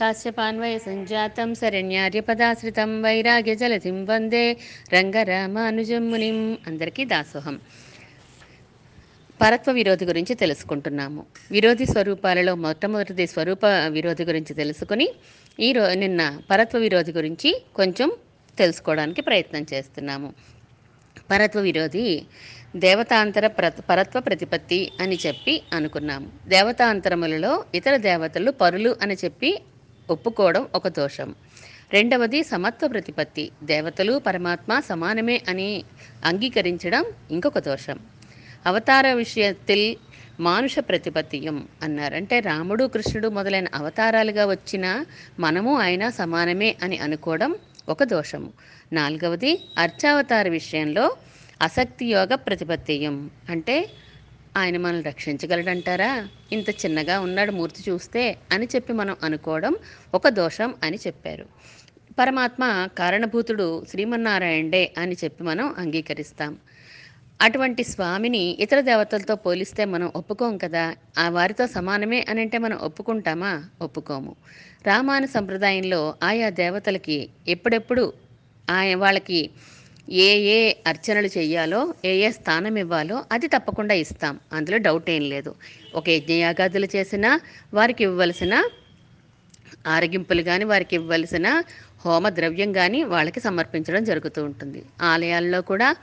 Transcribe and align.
కాశ్యపాన్వయ 0.00 0.78
సంజాతం 0.78 1.54
శరణ్యార్యపదాశ్రితం 1.54 3.02
వైరాగ్య 3.02 3.54
జలధిం 3.54 4.04
వందే 4.04 4.56
రంగరామానుజం 4.92 6.10
మునిం 6.10 6.58
అందరికీ 6.66 7.04
దాసోహం। 7.04 7.56
పరత్వ 9.40 9.72
విరోధి 9.72 10.04
గురించి 10.04 10.34
తెలుసుకుంటున్నాము। 10.34 11.26
విరోధి 11.50 11.86
స్వరూపాలలో 11.86 12.54
మొట్టమొదటిది 12.54 13.26
స్వరూప 13.26 13.64
విరోధి 13.88 14.24
గురించి 14.24 14.54
తెలుసుకుని 14.54 15.08
ఈ 15.60 15.68
నిన్న 15.94 16.40
పరత్వ 16.50 16.78
విరోధి 16.78 17.12
గురించి 17.12 17.50
కొంచెం 17.74 18.10
తెలుసుకోవడానికి 18.58 19.20
ప్రయత్నం 19.20 19.66
చేస్తున్నాము। 19.72 20.30
పరత్వ 21.30 21.60
విరోధి 21.60 22.06
దేవతాంతర 22.76 23.46
ప్ర 23.46 23.68
పరత్వ 23.90 24.20
ప్రతిపత్తి 24.20 24.80
అని 25.00 25.18
చెప్పి 25.26 25.62
అనుకున్నాము। 25.72 26.28
దేవతాంతరములలో 26.48 27.64
ఇతర 27.74 27.96
దేవతలు 28.08 28.50
పరులు 28.50 28.96
అని 29.02 29.16
చెప్పి 29.24 29.50
ఒప్పుకోవడం 30.10 30.68
ఒక 30.74 30.88
దోషం. 30.88 31.34
రెండవది 31.92 32.42
సమత్వ 32.44 32.88
ప్రతిపత్తి. 32.88 33.50
దేవతలు 33.62 34.18
పరమాత్మ 34.18 34.80
సమానమే 34.80 35.42
అని 35.48 35.84
అంగీకరించడం 36.24 37.04
ఇంకొక 37.30 37.58
దోషం. 37.58 37.98
అవతార 38.66 39.12
విషయത്തിൽ 39.12 39.96
మానుష 40.40 40.78
ప్రతిపత్తియం 40.78 41.68
అన్నారంటే 41.82 42.40
రాముడు 42.40 42.84
కృష్ణుడు 42.84 43.28
మొదలైన 43.28 43.68
అవతారాలుగా 43.74 44.46
వచ్చిన 44.46 45.04
మనము 45.40 45.80
ఆయన 45.80 46.08
సమానమే 46.08 46.76
అని 46.82 46.98
అనుకోవడం 46.98 47.54
ఒక 47.88 48.04
దోషము 48.04 48.50
నాలుగవది 48.92 49.52
అర్చావతార 49.78 50.48
విషయంలో 50.48 51.16
అసక్తి 51.62 52.06
యోగ 52.06 52.34
ప్రతిపత్తియం. 52.34 53.30
అంటే 53.48 53.76
ఆయన 54.56 54.76
మనల్ని 54.76 55.02
రక్షించగలడంటారా? 55.02 56.28
ఇంత 56.52 56.70
చిన్నగా 56.70 57.20
ఉన్నాడు 57.20 57.52
మూర్తి 57.52 57.90
చూస్తే 57.90 58.36
అని 58.52 58.68
చెప్పి 58.74 58.92
మనం 58.92 59.16
అనుకోవడం 59.22 59.76
ఒక 60.14 60.28
దోషం 60.28 60.74
అని 60.82 60.98
చెప్పారు. 61.06 61.46
పరమాత్మ 62.18 62.88
కారణభూతుడు 62.98 63.84
శ్రీమన్నారాయణే 63.90 64.92
అని 64.98 65.16
చెప్పి 65.24 65.44
మనం 65.44 65.74
అంగీకరిస్తాం. 65.78 66.56
అటువంటి 67.42 67.84
స్వామిని 67.84 68.56
ఇతర 68.60 68.80
దేవతలతో 68.80 69.34
పోలిస్తే 69.34 69.84
మనం 69.84 70.12
ఒప్పుకోం 70.16 70.58
కదా? 70.58 70.94
ఆ 71.18 71.28
వారితో 71.28 71.66
సమానమే 71.66 72.26
అని 72.28 72.40
అంటే 72.40 72.58
మనం 72.58 72.76
ఒప్పుకుంటామా? 72.76 73.64
ఒప్పుకోము. 73.82 74.36
రామాను 74.86 75.26
సంప్రదాయంలో 75.26 76.14
ఆయా 76.22 76.50
దేవతలకి 76.50 77.28
ఎప్పుడెప్పుడు 77.48 78.12
ఆయన 78.70 78.96
వాళ్ళకి 78.96 79.50
ఏ 80.12 80.28
ఏ 80.40 80.74
అర్చనలు 80.86 81.28
చేయాలో 81.38 81.94
ఏ 82.04 82.12
ఏ 82.16 82.30
స్థానం 82.30 82.76
ఇవ్వాలో 82.76 83.24
అది 83.32 83.46
తప్పకుండా 83.46 83.94
ఇస్తాం. 83.94 84.40
అందులో 84.52 84.78
డౌట్ 84.78 85.10
ఏం 85.10 85.22
లేదు. 85.22 85.54
ఒక 85.94 86.08
యజ్ఞయాగాదులు 86.08 86.88
చేసినా 86.96 87.40
వారికి 87.74 88.04
ఇవ్వవలసిన 88.04 88.64
ఆరగింపులు 89.86 90.42
కానీ 90.42 90.64
వారికి 90.64 90.96
ఇవ్వవలసిన 90.96 91.62
హోమ 92.06 92.28
ద్రవ్యం 92.28 92.72
కానీ 92.72 93.02
వాళ్ళకి 93.02 93.40
సమర్పించడం 93.40 94.04
జరుగుతూ 94.04 94.44
ఉంటుంది. 94.44 94.82
ఆలయాల్లో 95.02 95.62
కూడా 95.62 95.96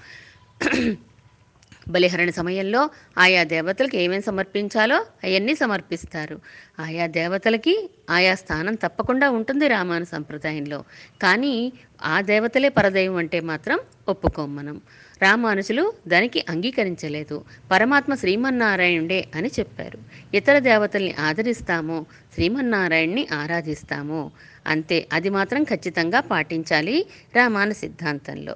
బలిహరణ 1.90 2.30
సమయంలో 2.30 2.90
ఆయా 3.18 3.44
దేవతలకు 3.44 3.96
ఏమేమి 3.96 4.24
సమర్పించాలో 4.24 4.96
అవన్నీ 4.96 5.56
సమర్పిస్తారు. 5.56 6.40
ఆయా 6.80 7.08
దేవతలకి 7.08 7.90
ఆయా 8.10 8.36
స్థానం 8.36 8.76
తప్పకుండా 8.76 9.30
ఉంటుంది 9.30 9.68
రామాను 9.68 10.06
సంప్రదాయంలో. 10.06 10.84
కానీ 11.22 11.74
ఆ 12.04 12.22
దేవతలే 12.22 12.70
పరదైవం 12.70 13.16
అంటే 13.16 13.40
మాత్రం 13.40 13.80
ఒప్పుకోం 14.08 14.56
మనం. 14.56 14.82
రామానుజులు 15.22 15.94
దానికి 16.08 16.46
అంగీకరించలేదు. 16.50 17.46
పరమాత్మ 17.72 18.16
శ్రీమన్నారాయణుడే 18.16 19.26
అని 19.36 19.52
చెప్పారు. 19.60 20.00
ఇతర 20.34 20.60
దేవతల్ని 20.60 21.14
ఆదరిస్తాము 21.20 22.06
శ్రీమన్నారాయణ్ణి 22.34 23.28
ఆరాధిస్తాము. 23.32 24.32
అంతే 24.68 25.08
అది 25.14 25.30
మాత్రం 25.30 25.64
ఖచ్చితంగా 25.64 26.20
పాటించాలి 26.20 27.06
రామాన 27.36 27.72
సిద్ధాంతంలో. 27.72 28.56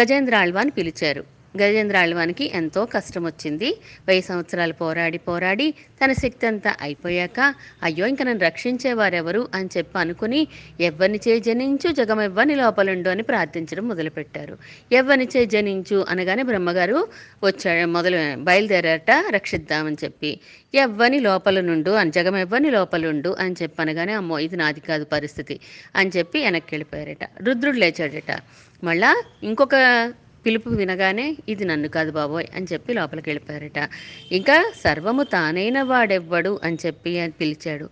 గజేంద్ర 0.00 0.36
ఆళ్వాని 0.36 0.70
పిలిచారు. 0.70 1.37
గజేంద్ర 1.62 1.96
ఆళ్వానికి 1.96 2.50
ఎంతో 2.54 2.84
కష్టం 2.84 3.24
వచ్చింది 3.24 3.68
వెయ్యి 4.06 4.22
సంవత్సరాలు 4.22 4.72
పోరాడి 4.72 5.18
పోరాడి 5.18 5.66
తన 6.00 6.12
శక్తి 6.12 6.46
అంతా 6.46 6.74
అయిపోయాక 6.80 7.38
అయ్యో 7.82 8.06
ఇంక 8.06 8.22
నన్ను 8.22 8.44
రక్షించేవారెవరు 8.44 9.48
అని 9.54 9.68
చెప్పి 9.76 9.98
అనుకుని 9.98 10.40
ఎవ్వని 10.80 11.20
చే 11.28 11.40
జనించు 11.40 11.92
జగమెవ్వని 11.92 12.54
లోపలుండు 12.54 13.10
అని 13.10 13.22
ప్రార్థించడం 13.22 13.88
మొదలుపెట్టారు. 13.88 14.54
ఎవ్వని 14.92 15.28
చే 15.36 15.46
జనించు 15.46 16.06
అనగానే 16.08 16.42
బ్రహ్మగారు 16.42 16.98
వచ్చాడు 17.44 17.88
మొదలు 17.88 18.18
బయలుదేరారట 18.42 19.10
రక్షిద్దామని 19.30 19.96
చెప్పి. 20.04 20.40
ఎవ్వని 20.74 21.20
లోపల 21.20 21.60
నుండు 21.60 21.90
అని 21.90 22.10
జగం 22.10 22.36
ఎవ్వని 22.36 22.70
లోపలుండు 22.70 23.36
అని 23.40 23.54
చెప్పి 23.62 23.82
అనగానే 23.82 24.12
అమ్మో 24.12 24.38
ఇది 24.38 24.56
నాది 24.56 24.80
కాదు 24.80 25.04
పరిస్థితి 25.04 25.56
అని 25.96 26.10
చెప్పి 26.16 26.38
వెనక్కి 26.42 26.74
వెళ్ళిపోయారట. 26.74 27.24
రుద్రుడు 27.44 27.76
లేచాడట. 27.76 28.32
మళ్ళా 28.84 29.10
ఇంకొక 29.42 29.76
పిలుపు 30.46 30.70
వినగానే 30.70 31.36
ఇది 31.48 31.64
నన్ను 31.64 31.88
కాదు 31.88 32.10
బాబోయ్ 32.10 32.46
అని 32.54 32.66
చెప్పి 32.72 32.94
లోపలికి 32.94 33.30
వెళ్ళిపోయారట. 33.30 33.88
ఇంకా 34.32 34.72
సర్వము 34.84 35.22
తానైన 35.22 35.82
వాడెవ్వడు 35.82 36.60
అని 36.64 36.78
చెప్పి 36.86 37.12
పిలిచాడు. 37.40 37.88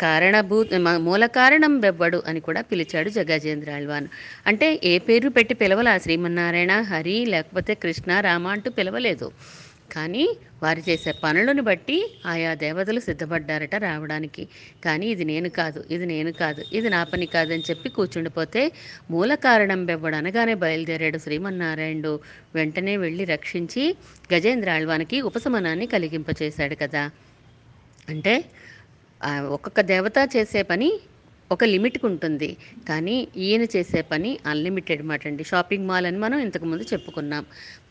కారణభూ 0.00 0.64
మూల 0.98 1.26
కారణం 1.26 1.80
వెవ్వడు 1.80 2.22
అని 2.26 2.40
కూడా 2.40 2.60
పిలిచాడు 2.60 3.08
జగజేంద్ర 3.08 3.70
ఆళ్వాన్. 3.70 4.06
అంటే 4.46 4.80
ఏ 4.84 4.98
పేరు 4.98 5.28
పెట్టి 5.28 5.54
పిలవలా? 5.54 5.98
శ్రీమన్నారాయణ 5.98 6.72
హరి 6.80 7.16
లేకపోతే 7.26 7.74
కృష్ణ 7.74 8.20
రామ 8.20 8.46
అంటూ 8.46 8.70
పిలవలేదు. 8.70 9.30
కానీ 9.94 10.24
వారు 10.62 10.82
చేసే 10.88 11.12
పనులను 11.24 11.62
బట్టి 11.62 11.96
ఆయా 12.26 12.50
దేవతలు 12.54 13.00
సిద్ధపడ్డారట 13.00 13.74
రావడానికి. 13.84 14.44
కానీ 14.84 15.06
ఇది 15.06 15.24
నేను 15.24 15.48
కాదు 15.58 15.84
ఇది 15.90 16.06
నేను 16.06 16.32
కాదు 16.32 16.62
ఇది 16.72 16.88
నా 16.88 17.00
పని 17.04 17.26
కాదని 17.26 17.64
చెప్పి 17.70 17.88
కూర్చుండిపోతే 17.88 18.62
మూల 19.10 19.34
కారణం 19.46 19.86
బెవ్వడు 19.86 20.16
అనగానే 20.16 20.54
బయలుదేరాడు 20.64 21.18
శ్రీమన్నారాయణుడు. 21.18 22.14
వెంటనే 22.54 22.96
వెళ్ళి 22.96 23.26
రక్షించి 23.34 23.84
గజేంద్ర 24.34 24.70
ఆళ్వానికి 24.70 25.20
ఉపశమనాన్ని 25.20 25.86
కలిగింపచేశాడు 25.86 26.74
కదా. 26.84 27.04
అంటే 28.08 28.34
ఒక్కొక్క 29.56 29.80
దేవత 29.92 30.18
చేసే 30.36 30.62
పని 30.62 30.88
ఒక 31.50 31.64
లిమిట్కి 31.64 32.06
ఉంటుంది. 32.06 32.48
కానీ 32.88 33.16
ఈయన 33.46 33.64
చేసే 33.74 34.00
పని 34.02 34.30
అన్లిమిటెడ్ 34.46 35.02
మాట 35.10 35.22
అండి. 35.26 35.44
షాపింగ్ 35.44 35.86
మాల్ 35.90 36.06
అని 36.10 36.18
మనం 36.18 36.38
ఇంతకుముందు 36.46 36.84
చెప్పుకున్నాం. 36.92 37.44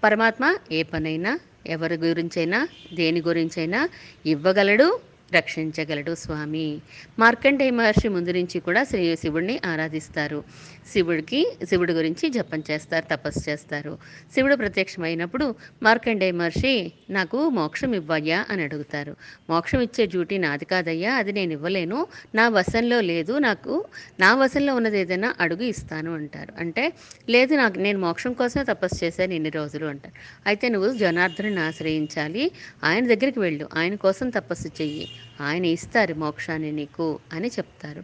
పరమాత్మ 0.04 0.46
ఏ 0.72 0.82
పనైనా 0.94 1.32
ఎవరి 1.68 1.98
గురించైనా 1.98 2.68
దేని 2.94 3.22
గురించైనా 3.22 3.90
ఇవ్వగలడు 4.26 5.00
రక్షించగలడు 5.34 6.16
స్వామి. 6.16 6.80
మార్కండేయ 7.20 7.70
మహర్షి 7.70 8.08
ముందు 8.08 8.32
నుంచి 8.32 8.60
కూడా 8.60 8.84
శ్రీ 8.84 9.16
శివుడిని 9.16 9.60
ఆరాధిస్తారు. 9.66 10.44
శివుడికి 10.92 11.40
శివుడి 11.70 11.94
గురించి 11.94 12.30
జపం 12.30 12.64
చేస్తారు 12.72 13.06
తపస్సు 13.06 13.50
చేస్తారు. 13.50 13.94
శివుడు 14.34 14.56
ప్రత్యక్షమైనప్పుడు 14.56 15.46
మార్కండే 15.84 16.32
మహర్షి 16.32 16.74
నాకు 17.10 17.50
మోక్షం 17.50 17.94
ఇవ్వయ్యా 17.94 18.46
అని 18.50 18.64
అడుగుతారు. 18.64 19.14
మోక్షం 19.50 19.82
ఇచ్చే 19.82 20.06
డ్యూటీ 20.06 20.38
నాది 20.38 20.66
కాదయ్యా 20.66 21.16
అది 21.16 21.32
నేను 21.32 21.52
ఇవ్వలేను. 21.52 22.08
నా 22.36 22.50
వశంలో 22.50 23.02
లేదు 23.02 23.38
నాకు 23.40 23.74
నా 24.20 24.36
వశంలో 24.36 24.76
ఉన్నది 24.76 25.00
ఏదైనా 25.00 25.36
అడుగు 25.40 25.64
ఇస్తాను 25.64 26.14
అంటారు. 26.14 26.54
అంటే 26.60 26.86
లేదు 27.30 27.56
నాకు 27.56 27.80
నేను 27.80 28.00
మోక్షం 28.00 28.34
కోసమే 28.34 28.64
తపస్సు 28.64 29.06
చేశాను 29.06 29.34
ఇన్ని 29.34 29.50
రోజులు 29.50 29.86
అంటారు. 29.86 30.16
అయితే 30.46 30.70
నువ్వు 30.70 30.94
జనార్దనుని 30.98 31.60
ఆశ్రయించాలి 31.60 32.46
ఆయన 32.84 33.08
దగ్గరికి 33.08 33.40
వెళ్ళు 33.40 33.70
ఆయన 33.74 33.96
కోసం 33.96 34.30
తపస్సు 34.30 34.68
చెయ్యి 34.82 35.06
ఆయన 35.42 35.66
ఇస్తారు 35.66 36.14
మోక్షాన్ని 36.14 36.72
నీకు 36.72 37.20
అని 37.34 37.48
చెప్తారు. 37.48 38.04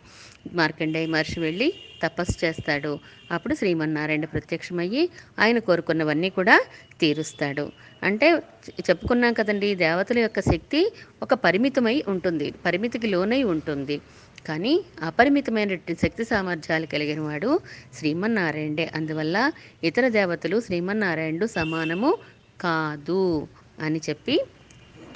మార్కండేయ 0.53 1.07
మహర్షి 1.07 1.39
వెళ్ళి 1.39 1.67
తపస్సు 2.03 2.45
చేస్తాడు. 2.45 2.99
అప్పుడు 3.31 3.55
శ్రీమన్నారాయణ 3.55 4.25
ప్రత్యక్షమయ్యి 4.25 5.09
ఆయన 5.39 5.59
కోరుకున్నవన్నీ 5.59 6.29
కూడా 6.29 6.61
తీరుస్తాడు. 6.99 7.71
అంటే 8.03 8.33
చెప్పుకున్నాం 8.79 9.33
కదండి 9.33 9.75
దేవతల 9.75 10.19
యొక్క 10.19 10.39
శక్తి 10.39 10.93
ఒక 11.23 11.33
పరిమితమై 11.33 12.03
ఉంటుంది. 12.07 12.53
పరిమితికి 12.65 13.07
లోనై 13.07 13.43
ఉంటుంది. 13.43 14.01
కానీ 14.47 14.85
అపరిమితమైన 15.01 15.75
శక్తి 15.75 16.23
సామర్థ్యాలు 16.23 16.85
కలిగిన 16.85 17.19
వాడు 17.19 17.59
శ్రీమన్నారాయణుడే. 17.93 18.91
అందువల్ల 18.95 19.51
ఇతర 19.83 20.07
దేవతలు 20.07 20.61
శ్రీమన్నారాయణుడు 20.61 21.45
సమానము 21.45 22.17
కాదు 22.61 23.47
అని 23.81 24.01
చెప్పి 24.09 24.39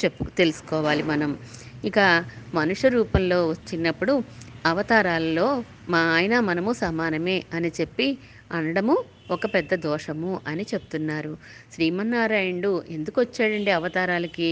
చెప్పు 0.06 0.24
తెలుసుకోవాలి 0.24 1.04
మనం. 1.04 1.38
ఇక 1.86 2.26
మనుష్య 2.54 2.90
రూపంలో 2.90 3.48
వచ్చినప్పుడు 3.48 4.24
అవతారాలలో 4.66 5.64
మా 5.90 6.00
ఆయన 6.16 6.40
మనము 6.40 6.72
సమానమే 6.74 7.44
అని 7.54 7.70
చెప్పి 7.82 8.08
అనడము 8.52 8.96
ఒక 9.32 9.46
పెద్ద 9.46 9.76
దోషము 9.76 10.42
అని 10.48 10.64
చెప్తున్నారు. 10.64 11.38
శ్రీమన్నారాయణుడు 11.74 12.84
ఎందుకు 12.90 13.22
వచ్చాడండి 13.22 13.72
అవతారాలకి? 13.72 14.50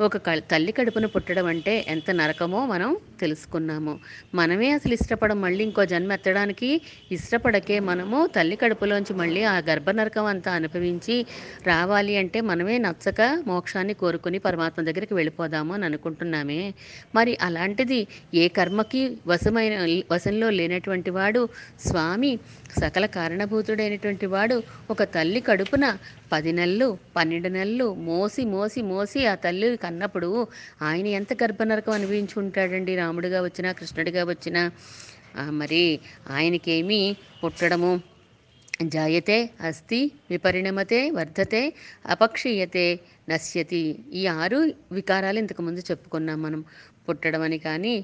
ఒక 0.00 0.16
క- 0.16 0.42
తల్లి 0.50 0.72
కడుపున 0.72 1.06
పుట్టడం 1.06 1.46
అంటే 1.46 1.84
ఎంత 1.88 2.10
నరకమో 2.10 2.66
మనం 2.66 2.90
తెలుసుకున్నాము. 3.20 3.94
మనమే 4.34 4.70
అసలు 4.70 4.92
ఇష్టపడం 4.92 5.40
మళ్ళీ 5.40 5.64
ఇంకో 5.64 5.84
జన్మ 5.84 6.12
ఎత్తడానికి 6.12 6.68
ఇష్టపడకే 7.12 7.80
మనము 7.80 8.26
తల్లి 8.36 8.56
కడుపులోంచి 8.56 9.14
మళ్ళీ 9.14 9.42
ఆ 9.44 9.58
గర్భనరకం 9.58 10.24
అంతా 10.24 10.52
అనుభవించి 10.52 11.16
రావాలి 11.66 12.16
అంటే 12.16 12.40
మనమే 12.40 12.78
నచ్చక 12.78 13.42
మోక్షాన్ని 13.46 13.94
కోరుకుని 13.94 14.38
పరమాత్మ 14.38 14.82
దగ్గరికి 14.82 15.14
వెళ్ళిపోదాము 15.14 15.74
అని 15.74 15.84
అనుకుంటున్నామే. 15.84 16.60
మరి 17.14 17.38
అలాంటిది 17.42 18.00
ఏ 18.34 18.48
కర్మకి 18.48 19.02
వశమైన 19.26 19.74
వశంలో 20.12 20.50
లేనటువంటి 20.50 21.10
వాడు 21.10 21.42
స్వామి 21.80 22.32
సకల 22.80 23.06
కారణభూతుడైనటువంటి 23.06 24.26
వాడు 24.26 24.56
ఒక 24.90 25.02
తల్లి 25.14 25.40
కడుపున 25.40 25.84
పది 26.32 26.52
నెలలు 26.52 26.88
పన్నెండు 27.16 27.48
నెలలు 27.48 27.94
మోసి 27.94 28.44
మోసి 28.46 28.82
మోసి 28.84 29.26
ఆ 29.26 29.34
తల్లి 29.34 29.76
కన్నప్పుడు 29.88 30.30
ఆయన 30.82 31.06
ఎంత 31.18 31.32
గర్భనరకం 31.42 31.92
అనుభవించి 31.92 32.36
ఉంటాడండి? 32.38 32.96
రాముడిగా 32.96 33.40
వచ్చినా 33.42 33.72
కృష్ణుడిగా 33.72 34.24
వచ్చినా 34.24 34.62
మరి 35.60 35.82
ఆయనకేమీ 36.30 37.00
పుట్టడము 37.42 37.90
జాయతే 38.86 39.36
అస్తి 39.60 39.98
విపరిణమతే 40.30 41.10
వర్ధతే 41.10 41.62
అపక్షీయతే 42.06 42.84
నశ్యతి 43.28 43.80
ఈ 44.12 44.26
ఆరు 44.36 44.58
వికారాలు 44.92 45.38
ఇంతకుముందు 45.38 45.80
చెప్పుకున్నాం 45.90 46.38
మనం. 46.42 46.60
పుట్టడం 47.08 47.42
అని 47.42 47.58
కానీ 47.58 47.94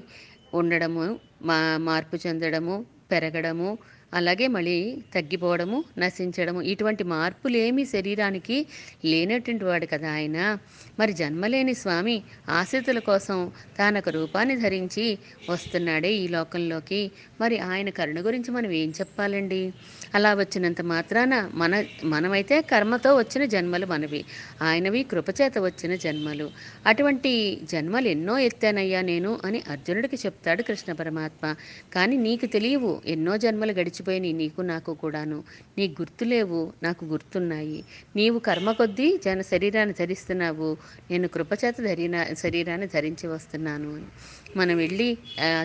ఉండడము 0.53 1.05
మా 1.41 1.57
మార్పు 1.79 2.15
చెందడము 2.23 2.75
పెరగడము 3.11 3.69
అలాగే 4.13 4.47
మళ్ళీ 4.47 4.97
తగ్గిపోవడము 5.15 5.83
నశించడము 5.97 6.61
ఇటువంటి 6.61 7.03
మార్పులు 7.03 7.85
శరీరానికి 7.85 8.67
లేనటువంటి 9.05 9.65
వాడు 9.65 9.85
కదా 9.85 10.11
ఆయన. 10.11 10.57
మరి 10.99 11.13
జన్మలేని 11.13 11.73
స్వామి 11.73 12.23
ఆశ్రితుల 12.49 12.99
కోసం 12.99 13.51
తానొక 13.77 14.09
రూపాన్ని 14.09 14.57
ధరించి 14.57 15.17
వస్తున్నాడే 15.49 16.13
ఈ 16.13 16.27
లోకంలోకి. 16.27 17.11
మరి 17.41 17.59
ఆయన 17.59 17.89
కరుణ 17.89 18.25
గురించి 18.25 18.51
మనం 18.51 18.71
ఏం 18.71 18.89
చెప్పాలండి? 18.89 19.73
అలా 20.15 20.33
వచ్చినంత 20.33 20.81
మాత్రాన 20.81 21.51
మన 21.53 21.85
మనమైతే 22.03 22.61
కర్మతో 22.61 23.15
వచ్చిన 23.15 23.45
జన్మలు 23.45 23.85
మనవి. 23.85 24.25
ఆయనవి 24.61 25.03
కృపచేత 25.03 25.57
వచ్చిన 25.57 25.95
జన్మలు. 25.95 26.49
అటువంటి 26.85 27.59
జన్మలు 27.63 28.07
ఎన్నో 28.07 28.37
ఎత్తానయ్యా 28.37 29.01
నేను 29.01 29.39
అని 29.45 29.61
అర్జునుడికి 29.69 30.15
చెప్తాడు 30.15 30.61
కృష్ణ 30.61 30.93
పరమాత్మ. 30.93 31.55
కానీ 31.93 32.17
నీకు 32.17 32.45
తెలియవు 32.45 33.01
ఎన్నో 33.05 33.37
జన్మలు 33.37 33.71
గడిచి 33.71 34.04
గడిచిపోయినాయి 34.05 34.33
నీకు 34.33 34.61
నాకు 34.61 34.93
కూడాను. 34.93 35.37
నీకు 35.77 36.01
గుర్తులేవు 36.01 36.61
నాకు 36.83 37.05
గుర్తున్నాయి. 37.05 37.79
నీవు 38.15 38.39
కర్మ 38.39 38.71
కొద్దీ 38.71 39.07
జన 39.25 39.41
శరీరాన్ని 39.41 39.95
ధరిస్తున్నావు. 39.99 40.69
నేను 41.11 41.27
కృపచేత 41.27 41.75
ధరిన 41.81 42.15
శరీరాన్ని 42.33 42.87
ధరించి 42.87 43.27
వస్తున్నాను. 43.27 43.89
అని 43.95 44.09
మనం 44.57 44.75
వెళ్ళి 44.77 45.09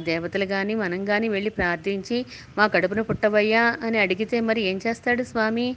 దేవతలు 0.05 0.45
కానీ 0.47 0.75
మనం 0.75 1.05
కానీ 1.05 1.29
వెళ్ళి 1.29 1.51
ప్రార్థించి 1.51 2.19
మా 2.59 2.67
కడుపున 2.67 3.01
పుట్టవయ్యా 3.01 3.65
అని 3.85 3.99
అడిగితే 3.99 4.41
మరి 4.41 4.61
ఏం 4.63 4.79
చేస్తాడు 4.87 5.23
స్వామి? 5.23 5.69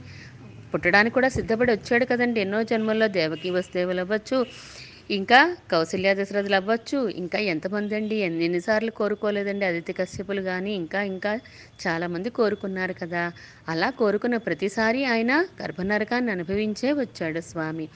పుట్టడానికి 0.74 1.14
కూడా 1.14 1.28
సిద్ధపడి 1.28 1.72
వచ్చాడు 1.72 2.04
కదండి. 2.04 2.40
ఎన్నో 2.40 2.60
జన్మల్లో 2.62 3.06
దేవకి 3.08 3.50
వస్తువులు 3.50 4.00
అవ్వచ్చు 4.00 4.38
ఇంకా 5.10 5.38
కౌశల్య 5.70 6.10
దశరథులు 6.14 6.56
అవ్వచ్చు 6.58 6.98
ఇంకా 7.20 7.38
ఎంతమంది 7.52 7.94
అండి 7.94 8.16
ఎన్నిసార్లు 8.26 8.92
కోరుకోలేదండి 8.92 9.64
అదితి 9.66 9.92
కశ్యపులు 9.92 10.42
కానీ 10.42 10.72
ఇంకా 10.74 11.00
ఇంకా 11.10 11.32
చాలామంది 11.84 12.28
కోరుకున్నారు 12.38 12.94
కదా. 12.94 13.24
అలా 13.68 13.88
కోరుకున్న 14.00 14.36
ప్రతిసారి 14.46 15.02
ఆయన 15.06 15.32
గర్భనరకాన్ని 15.60 16.32
అనుభవించే 16.36 16.90
వచ్చాడు 17.00 17.42
స్వామి. 17.50 17.86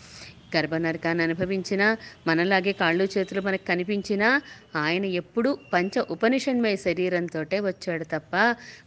గర్భనరకాన్ని 0.56 1.24
అనుభవించినా 1.24 1.96
మనలాగే 2.26 2.72
కాళ్ళు 2.72 3.08
చేతులు 3.18 3.40
మనకు 3.40 3.66
కనిపించినా 3.68 4.28
ఆయన 4.76 5.04
ఎప్పుడూ 5.04 5.58
పంచ 5.72 6.04
ఉపనిషన్మయ 6.10 6.76
శరీరంతో 6.76 7.40
వచ్చాడు 7.60 8.04
తప్ప 8.04 8.34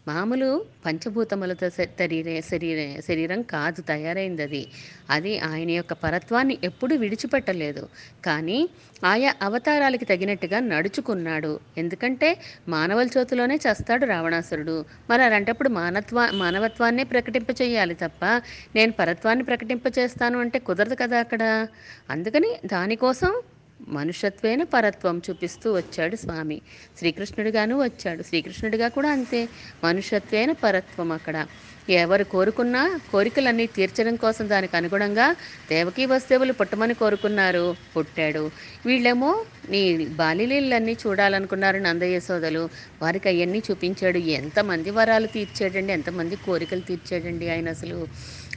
మామూలు 0.08 0.50
పంచభూతములతో 0.86 1.70
శరీర 1.70 1.98
శరీరే 2.02 2.42
శరీరే 2.42 3.02
శరీరం 3.02 3.42
కాదు 3.42 3.82
తయారైంది 3.82 4.42
అది. 4.42 4.62
అది 5.10 5.40
ఆయన 5.40 5.72
యొక్క 5.72 5.94
పరత్వాన్ని 5.94 6.58
ఎప్పుడూ 6.64 6.96
విడిచిపెట్టలేదు. 6.96 7.84
కానీ 8.26 8.70
ఆయా 9.06 9.36
అవతారాలకి 9.42 10.06
తగినట్టుగా 10.06 10.60
నడుచుకున్నాడు. 10.60 11.60
ఎందుకంటే 11.78 12.30
మానవుల 12.68 13.08
చేతిలోనే 13.18 13.60
చేస్తాడు 13.68 14.06
రావణాసురుడు. 14.06 14.78
మరి 15.10 15.24
అలాంటప్పుడు 15.24 15.70
మానత్వా 15.70 16.32
మానవత్వాన్నే 16.34 17.04
ప్రకటింపచేయాలి 17.04 17.94
తప్ప 17.96 18.24
నేను 18.76 18.92
పరత్వాన్ని 18.92 19.44
ప్రకటింప 19.44 19.84
చేస్తాను 20.00 20.40
అంటే 20.40 20.60
కుదరదు 20.60 20.96
కదా 20.96 21.20
అక్కడ? 21.20 21.44
అందుకని 22.10 22.52
దానికోసం 22.68 23.32
మనుషత్వేన 23.90 24.64
పరత్వం 24.74 25.22
చూపిస్తూ 25.28 25.68
వచ్చాడు 25.74 26.16
స్వామి. 26.16 26.58
శ్రీకృష్ణుడిగాను 26.98 27.76
వచ్చాడు. 27.82 28.22
శ్రీకృష్ణుడిగా 28.24 28.88
కూడా 28.90 29.10
అంతే. 29.12 29.42
మనుషత్వేన 29.84 30.52
పరత్వం 30.64 31.12
అక్కడ. 31.12 31.38
ఎవరు 31.96 32.26
కోరుకున్నా 32.34 32.82
కోరికలన్నీ 33.10 33.66
తీర్చడం 33.70 34.16
కోసం 34.18 34.46
దానికి 34.50 34.76
అనుగుణంగా 34.76 35.28
దేవకీ 35.72 36.06
వస్తువులు 36.06 36.54
పుట్టమని 36.54 36.96
కోరుకున్నారు. 36.96 37.64
పుట్టాడు. 37.96 38.44
వీళ్ళేమో 38.86 39.32
నీ 39.70 39.82
బాలిలీలన్నీ 40.20 40.96
చూడాలనుకున్నారు 41.04 41.80
నందయ్య 41.80 42.20
సోదలు 42.22 42.64
వారికి 43.02 43.30
అవన్నీ 43.34 43.62
చూపించాడు. 43.68 44.20
ఎంతమంది 44.38 44.90
వరాలు 44.92 45.28
తీర్చాడండి? 45.30 45.94
ఎంతమంది 45.94 46.36
కోరికలు 46.46 46.86
తీర్చాడండి 46.90 47.48
ఆయన 47.50 47.68
అసలు? 47.70 48.00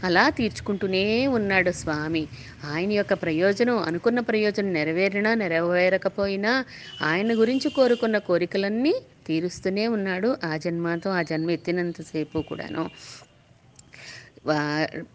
అలా 0.05 0.31
తీర్చుకుంటూనే 0.31 1.27
ఉన్నాడు 1.27 1.71
స్వామి. 1.71 2.23
ఆయన 2.65 2.91
యొక్క 2.93 3.15
ప్రయోజనం 3.15 3.79
అనుకున్న 3.79 4.21
ప్రయోజనం 4.21 4.73
నెరవేరినా 4.73 5.35
నెరవేరకపోయినా 5.35 6.53
ఆయన 7.03 7.33
గురించి 7.41 7.71
కోరుకున్న 7.71 8.19
కోరికలన్నీ 8.19 8.95
తీరుస్తూనే 9.27 9.85
ఉన్నాడు. 9.89 10.37
ఆ 10.45 10.56
జన్మతో 10.56 11.11
ఆ 11.11 11.23
జన్మ 11.23 11.51
ఎత్తినంతసేపు 11.51 12.39
కూడాను. 12.49 12.85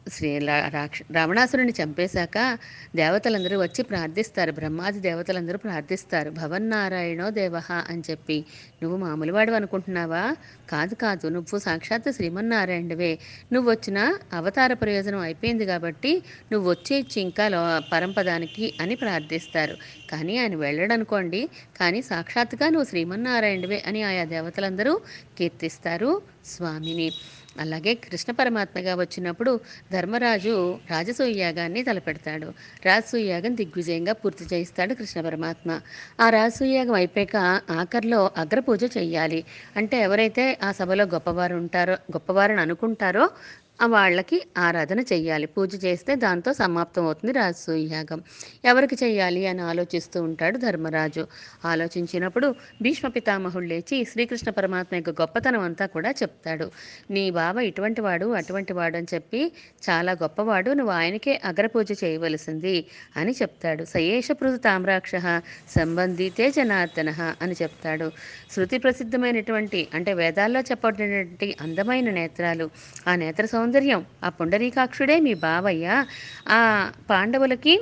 శ్రీ 0.10 0.30
రాక్ష 0.70 1.02
రావణాసురుని 1.12 1.74
చంపేశాక 1.80 2.38
దేవతలందరూ 2.96 3.60
వచ్చి 3.62 3.82
ప్రార్థిస్తారు. 3.84 4.52
బ్రహ్మాది 4.52 5.00
దేవతలందరూ 5.00 5.58
ప్రార్థిస్తారు. 5.58 6.30
భవన్ 6.32 6.70
నారాయణో 6.70 7.30
దేవహ 7.32 7.68
అని 7.90 8.04
చెప్పి. 8.10 8.38
నువ్వు 8.82 8.98
మామూలువాడు 8.98 9.52
అనుకుంటున్నావా? 9.52 10.24
కాదు 10.70 10.96
కాదు. 10.96 11.28
నువ్వు 11.30 11.60
సాక్షాత్ 11.60 12.10
శ్రీమన్నారాయణుడివే. 12.12 13.12
నువ్వు 13.54 13.68
వచ్చిన 13.72 14.00
అవతార 14.34 14.74
ప్రయోజనం 14.82 15.20
అయిపోయింది 15.20 15.66
కాబట్టి 15.66 16.14
నువ్వు 16.52 16.66
వచ్చేచ్చి 16.72 17.18
ఇంకా 17.22 17.48
లో 17.50 17.62
పరంపదానికి 17.94 18.66
అని 18.82 18.96
ప్రార్థిస్తారు. 18.96 19.76
కానీ 20.12 20.36
ఆయన 20.38 20.56
వెళ్ళడనుకోండి. 20.58 21.44
కానీ 21.80 22.02
సాక్షాత్తుగా 22.04 22.70
నువ్వు 22.70 22.88
శ్రీమన్నారాయణవే 22.90 23.80
అని 23.88 24.04
ఆయా 24.04 24.26
దేవతలందరూ 24.34 24.96
కీర్తిస్తారు 25.38 26.12
స్వామిని. 26.46 27.10
అలాగే 27.60 27.94
కృష్ణ 28.06 28.32
పరమాత్మగా 28.32 28.94
వచ్చినప్పుడు 28.96 29.52
ధర్మరాజు 29.92 30.54
రాజసూయ 30.92 31.34
యాగాన్ని 31.40 31.82
తలపెడతాడు. 31.84 32.48
రాజసూయ 32.86 33.26
యాగం 33.32 33.54
దిగ్విజయంగా 33.56 34.14
పూర్తి 34.22 34.46
చేయిస్తాడు 34.52 34.94
కృష్ణ 34.94 35.20
పరమాత్మ. 35.22 35.70
ఆ 36.20 36.28
రాజసూయ 36.30 36.74
యాగం 36.74 36.96
అయిపోయాక 37.02 37.38
ఆఖరిలో 37.80 38.22
అగ్రపూజ 38.44 38.84
చేయాలి 38.98 39.42
అంటే 39.76 39.98
ఎవరైతే 40.08 40.46
ఆ 40.64 40.72
సభలో 40.80 41.06
గొప్పవారు 41.16 41.56
ఉంటారో 41.56 41.98
గొప్పవారని 42.16 42.62
అనుకుంటారో 42.62 43.26
వాళ్ళకి 43.86 44.48
ఆరాధన 44.58 45.00
చెయ్యాలి. 45.00 45.46
పూజ 45.46 45.86
చేస్తే 45.86 46.16
దాంతో 46.16 46.54
సమాప్తం 46.54 47.04
అవుతుంది 47.04 47.34
రాజసూయ 47.34 47.94
యాగం 47.94 48.24
ఎవరికి 48.66 48.96
చెయ్యాలి 49.04 49.48
అని 49.48 49.62
ఆలోచిస్తూ 49.62 50.24
ఉంటాడు 50.24 50.58
ధర్మరాజు. 50.58 51.28
ఆలోచించినప్పుడు 51.66 52.56
భీష్మ 52.82 53.08
పితామహుడు 53.08 53.66
లేచి 53.66 54.06
శ్రీకృష్ణ 54.06 54.50
పరమాత్మ 54.50 54.96
యొక్క 54.96 55.22
గొప్పతనం 55.22 55.60
అంతా 55.60 55.86
కూడా 55.86 56.12
చెప్తాడు. 56.12 56.72
నీ 57.12 57.32
బావ 57.32 57.58
ఇటువంటి 57.60 58.02
వాడు 58.02 58.26
అటువంటి 58.26 58.74
వాడు 58.74 58.98
అని 58.98 59.08
చెప్పి 59.14 59.52
చాలా 59.90 60.12
గొప్పవాడు 60.12 60.72
నువ్వు 60.72 60.94
ఆయనకే 60.94 61.42
అగ్రపూజ 61.44 61.92
చేయవలసింది 62.04 62.86
అని 63.18 63.32
చెప్తాడు. 63.32 63.84
సయేష 63.84 64.32
పృథు 64.32 64.58
తామ్రాక్ష 64.58 65.12
సంబంధితే 65.76 66.52
జనార్దన 66.52 67.10
అని 67.42 67.56
చెప్తాడు. 67.62 68.12
శృతి 68.56 68.78
ప్రసిద్ధమైనటువంటి 68.78 69.88
అంటే 69.94 70.14
వేదాల్లో 70.14 70.62
చెప్పబడినటువంటి 70.62 71.56
అందమైన 71.62 72.10
నేత్రాలు. 72.12 72.70
ఆ 73.08 73.16
నేత్ర 73.16 73.46
సౌందర్యం 73.46 73.68
ఆ 74.24 74.30
పుండరీకాక్షుడే 74.30 75.20
మీ 75.20 75.34
బావయ్య. 75.34 76.06
ఆ 76.48 76.60
పాండవులకి 77.10 77.76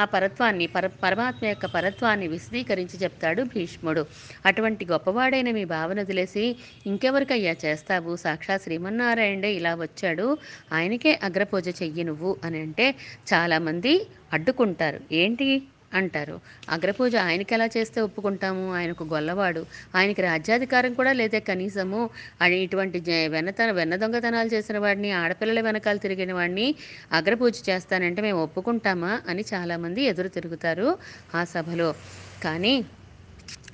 ఆ 0.00 0.04
పరత్వాన్ని 0.04 0.66
పర 0.66 0.86
పరమాత్మ 0.86 1.46
యొక్క 1.46 1.66
పరత్వాన్ని 1.66 2.28
విశదీకరించి 2.28 2.96
చెప్తాడు 3.02 3.42
భీష్ముడు. 3.42 4.06
అటువంటి 4.46 4.86
గొప్పవాడైన 4.86 5.50
మీ 5.50 5.64
భావన 5.64 6.00
వదిలేసి 6.00 6.56
ఇంకెవరికయ్యా 6.86 7.54
చేస్తావు? 7.64 8.16
సాక్షాత్ 8.16 8.62
శ్రీమన్నారాయణే 8.62 9.52
ఇలా 9.52 9.74
వచ్చాడు. 9.74 10.38
ఆయనకే 10.72 11.20
అగ్రపూజ 11.22 11.68
చెయ్యి 11.82 12.04
నువ్వు 12.04 12.36
అని 12.44 12.60
అంటే 12.60 12.86
చాలామంది 13.34 14.06
అడ్డుకుంటారు. 14.32 15.00
ఏంటి? 15.12 15.48
అంటారు. 15.94 16.40
అగ్రపూజ 16.68 17.16
ఆయనకి 17.16 17.54
ఎలా 17.54 17.66
చేస్తే 17.66 18.00
ఒప్పుకుంటాము? 18.00 18.74
ఆయనకు 18.74 19.04
గొల్లవాడు. 19.04 19.66
ఆయనకి 19.94 20.22
రాజ్యాధికారం 20.22 20.94
కూడా 20.94 21.12
లేదే 21.12 21.40
కనీసము. 21.40 22.10
అని 22.40 22.58
ఇటువంటి 22.58 23.00
జ- 23.00 23.70
వెన్న 23.70 23.96
దొంగతనాలు 23.96 24.48
చేసిన 24.48 24.78
వాడిని 24.78 25.12
ఆడపిల్లల 25.12 25.60
వెనకాల 25.60 25.96
తిరిగిన 25.96 26.32
వాడిని 26.32 26.74
అగ్రపూజ 27.12 27.70
చేస్తానంటే 27.70 28.22
మేము 28.22 28.42
ఒప్పుకుంటామా? 28.42 29.20
అని 29.28 29.44
చాలామంది 29.54 30.02
ఎదురు 30.02 30.28
తిరుగుతారు 30.28 30.98
ఆ 31.34 31.44
సభలో. 31.44 31.94
కానీ 32.44 32.84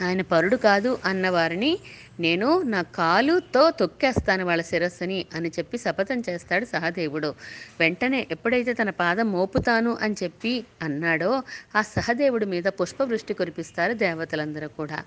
ఆయన 0.03 0.23
పరుడు 0.23 0.57
కాదు 0.57 0.99
అన్నవారిని 1.05 1.79
నేను 2.21 2.63
నా 2.63 2.83
కాలుతో 2.83 3.71
తొక్కేస్తాను 3.71 4.45
వాళ్ళ 4.45 4.63
శిరస్సుని 4.63 5.27
అని 5.35 5.49
చెప్పి 5.49 5.79
శపథం 5.79 6.23
చేస్తాడు 6.29 6.65
సహదేవుడు. 6.65 7.35
వెంటనే 7.81 8.27
ఎప్పుడైతే 8.31 8.73
తన 8.73 8.91
పాదం 8.91 9.33
మోపుతాను 9.33 9.99
అని 10.03 10.15
చెప్పి 10.23 10.65
అన్నాడో 10.83 11.43
ఆ 11.77 11.83
సహదేవుడి 11.83 12.47
మీద 12.47 12.65
పుష్పవృష్టి 12.65 13.35
కురిపిస్తారు 13.35 13.93
దేవతలందరూ 13.93 14.69
కూడా. 14.69 15.03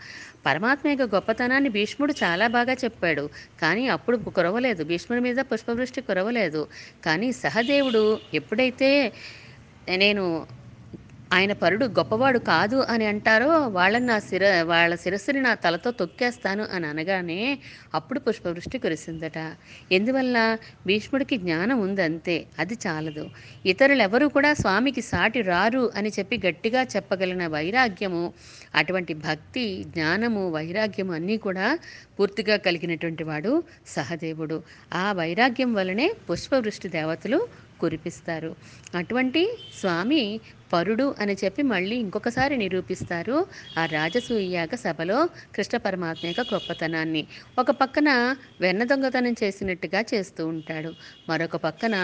పరమాత్మ 0.46 0.90
యొక్క 0.90 1.16
గొప్పతనాన్ని 1.16 1.70
భీష్ముడు 1.70 2.14
చాలా 2.24 2.48
బాగా 2.48 2.74
చెప్పాడు. 2.74 3.30
కానీ 3.62 3.88
అప్పుడు 3.88 4.18
కురవలేదు. 4.18 4.84
భీష్ముడి 4.84 5.22
మీద 5.22 5.38
పుష్పవృష్టి 5.38 6.02
కురవలేదు. 6.02 6.68
కానీ 7.06 7.32
సహదేవుడు 7.32 8.20
ఎప్పుడైతే 8.34 9.14
నేను 9.90 10.26
ఆయన 11.34 11.54
పరుడు 11.54 11.86
గొప్పవాడు 11.86 12.40
కాదు 12.40 12.76
అని 12.76 13.06
అంటారో 13.06 13.68
వాళ్ళని 13.68 14.06
నా 14.06 14.20
శిర 14.20 14.62
వాళ్ళ 14.62 14.96
శిరస్సుని 14.96 15.42
నా 15.42 15.54
తలతో 15.54 15.92
తొక్కేస్తాను 15.92 16.64
అని 16.74 16.88
అనగానే 16.88 17.60
అప్పుడు 17.94 18.20
పుష్పవృష్టి 18.20 18.78
కురిసిందట. 18.78 19.38
ఎందువల్ల? 19.92 20.58
భీష్ముడికి 20.88 21.38
జ్ఞానం 21.38 21.80
ఉంది 21.80 22.02
అంతే 22.02 22.46
అది 22.60 22.78
చాలదు. 22.88 23.30
ఇతరులు 23.66 24.02
ఎవరు 24.02 24.28
కూడా 24.28 24.54
స్వామికి 24.54 25.02
సాటి 25.02 25.42
రారు 25.42 25.92
అని 25.96 26.10
చెప్పి 26.20 26.42
గట్టిగా 26.46 26.84
చెప్పగలిగిన 26.84 27.48
వైరాగ్యము 27.48 28.34
అటువంటి 28.76 29.14
భక్తి 29.14 29.84
జ్ఞానము 29.88 30.50
వైరాగ్యము 30.50 31.14
అన్నీ 31.14 31.38
కూడా 31.38 31.80
పూర్తిగా 32.20 32.58
కలిగినటువంటి 32.58 33.24
వాడు 33.24 33.64
సహదేవుడు. 33.88 34.64
ఆ 34.94 35.12
వైరాగ్యం 35.14 35.74
వలనే 35.74 36.12
పుష్పవృష్టి 36.30 36.90
దేవతలు 36.90 37.71
కురిపిస్తారు. 37.82 38.52
అటువంటి 38.96 39.44
స్వామి 39.80 40.24
పరుడు 40.74 41.06
అని 41.20 41.34
చెప్పి 41.44 41.62
మళ్ళీ 41.72 41.96
ఇంకొకసారి 42.04 42.56
నిరూపిస్తారు 42.62 43.38
ఆ 43.80 43.82
రాజసూయాగ 43.96 44.76
సభలో 44.84 45.18
కృష్ణ 45.56 45.76
పరమాత్మ 45.86 46.28
యొక్క 46.28 46.44
గొప్పతనాన్ని. 46.54 47.24
ఒక 47.60 47.72
పక్కన 47.82 48.10
వెన్న 48.62 48.84
దొంగతనం 48.92 49.36
చేసినట్టుగా 49.44 50.02
చేస్తూ 50.14 50.42
ఉంటాడు. 50.54 50.92
మరొక 51.30 51.58
పక్కన 51.68 51.96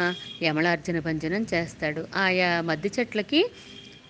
యమలార్జున 0.43 0.99
భంజనం 1.07 1.45
చేస్తాడు. 1.53 2.03
ఆయా 2.25 2.49
మద్ది 2.69 2.91
చెట్లకి 2.97 3.41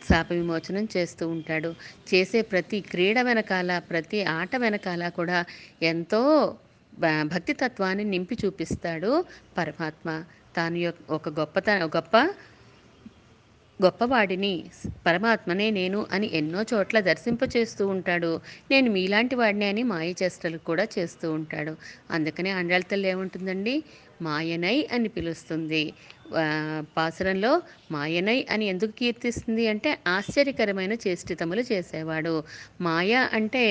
శాప 0.08 0.28
విమోచనం 0.32 0.86
చేస్తూ 0.96 1.24
ఉంటాడు. 1.36 1.70
చేసే 2.12 2.40
ప్రతి 2.52 2.80
క్రీడ 2.92 3.18
వెనకాల 3.30 3.72
ప్రతి 3.90 4.20
ఆట 4.38 4.56
వెనకాల 4.64 5.04
కూడా 5.20 5.40
ఎంతో 5.92 6.22
భక్తి 7.34 7.54
తత్వాన్ని 7.54 8.06
నింపి 8.14 8.36
చూపిస్తాడు 8.44 9.12
పరమాత్మ. 9.58 10.10
తాను 10.58 10.78
ఒక 11.10 11.30
గొప్పత 11.40 11.70
గొప్ప 11.98 12.16
గొప్పవాడిని 13.80 14.52
పరమాత్మనే 15.06 15.66
నేను 15.72 16.00
అని 16.12 16.28
ఎన్నో 16.34 16.62
చోట్ల 16.72 17.00
దర్శింపచేస్తూ 17.00 17.84
ఉంటాడు. 17.88 18.32
నేను 18.72 18.88
మీలాంటి 18.92 19.36
వాడిని 19.36 19.66
అని 19.66 19.84
మాయ 19.84 20.10
చేష్టలు 20.22 20.58
కూడా 20.70 20.86
చేస్తూ 20.96 21.28
ఉంటాడు. 21.32 21.74
అందుకనే 22.12 22.52
అండాళ్ళ 22.52 22.86
తల్లి 22.86 23.10
ఏముంటుందండి? 23.10 23.76
మాయనై 24.22 24.88
అని 24.94 25.10
పిలుస్తుంది. 25.10 25.94
పాసురంలో 26.98 27.62
మాయనై 27.92 28.46
అని 28.52 28.66
ఎందుకు 28.66 28.92
కీర్తిస్తుంది 28.92 29.68
అంటే 29.68 29.98
ఆశ్చర్యకరమైన 30.08 30.94
చేష్టితములు 30.94 31.64
చేసేవాడు. 31.72 32.34
మాయ 32.82 33.14
అంటే 33.34 33.64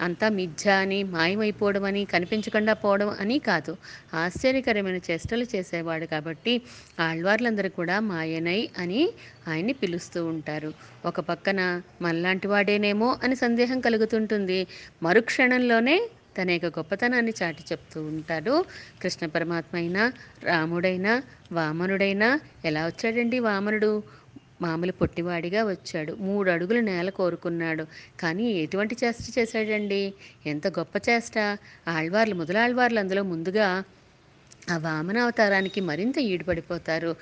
అంతా 0.00 0.28
మిథ్య 0.28 0.70
అని 0.70 1.02
మాయమైపోవడం 1.04 1.84
అని 1.84 2.04
కనిపించకుండా 2.04 2.72
పోవడం 2.72 3.08
అని 3.20 3.38
కాదు. 3.38 3.76
ఆశ్చర్యకరమైన 4.14 5.00
చేష్టలు 5.10 5.46
చేసేవాడు 5.54 6.06
కాబట్టి 6.06 6.54
ఆళ్వార్లందరూ 7.00 7.68
కూడా 7.68 8.00
మాయనై 8.00 8.60
అని 8.78 9.02
ఆయన్ని 9.48 9.72
పిలుస్తూ 9.72 10.26
ఉంటారు. 10.26 10.72
ఒక 11.06 11.20
పక్కన 11.20 11.60
మనలాంటి 12.02 12.46
వాడేనేమో 12.46 13.16
అని 13.22 13.36
సందేహం 13.36 13.80
కలుగుతుంటుంది. 13.80 14.60
మరుక్షణంలోనే 15.02 15.96
తన 16.38 16.50
యొక్క 16.50 16.78
గొప్పతనాన్ని 16.78 17.32
చాటి 17.42 17.62
చెప్తూ 17.72 17.98
ఉంటాడు. 18.02 18.54
కృష్ణ 19.02 19.26
పరమాత్మ 19.26 19.74
అయినా 19.76 20.02
రాముడైనా 20.42 21.12
వామనుడైనా 21.52 22.28
ఎలా 22.64 22.86
వచ్చాడండి 22.86 23.38
వామనుడు? 23.38 23.92
మామూలు 24.62 24.92
పొట్టివాడిగా 24.92 25.64
వచ్చాడు. 25.64 26.12
మూడు 26.20 26.50
అడుగులు 26.50 26.80
నేల 26.80 27.10
కోరుకున్నాడు. 27.10 27.84
కానీ 28.20 28.46
ఎటువంటి 28.64 28.96
చేష్ట 29.04 29.38
చేశాడండి? 29.38 30.02
ఎంత 30.46 30.66
గొప్ప 30.78 30.96
చేష్ట. 31.08 31.36
ఆళ్వార్లు 31.88 32.34
మొదలాళ్వార్లు 32.34 32.98
అందులో 32.98 33.22
ముందుగా 33.24 33.68
ఆ 34.70 34.76
వామన 34.76 35.18
అవతారానికి 35.18 35.80
మరింత 35.80 36.18
ఈడుపడిపోతారు. 36.18 37.16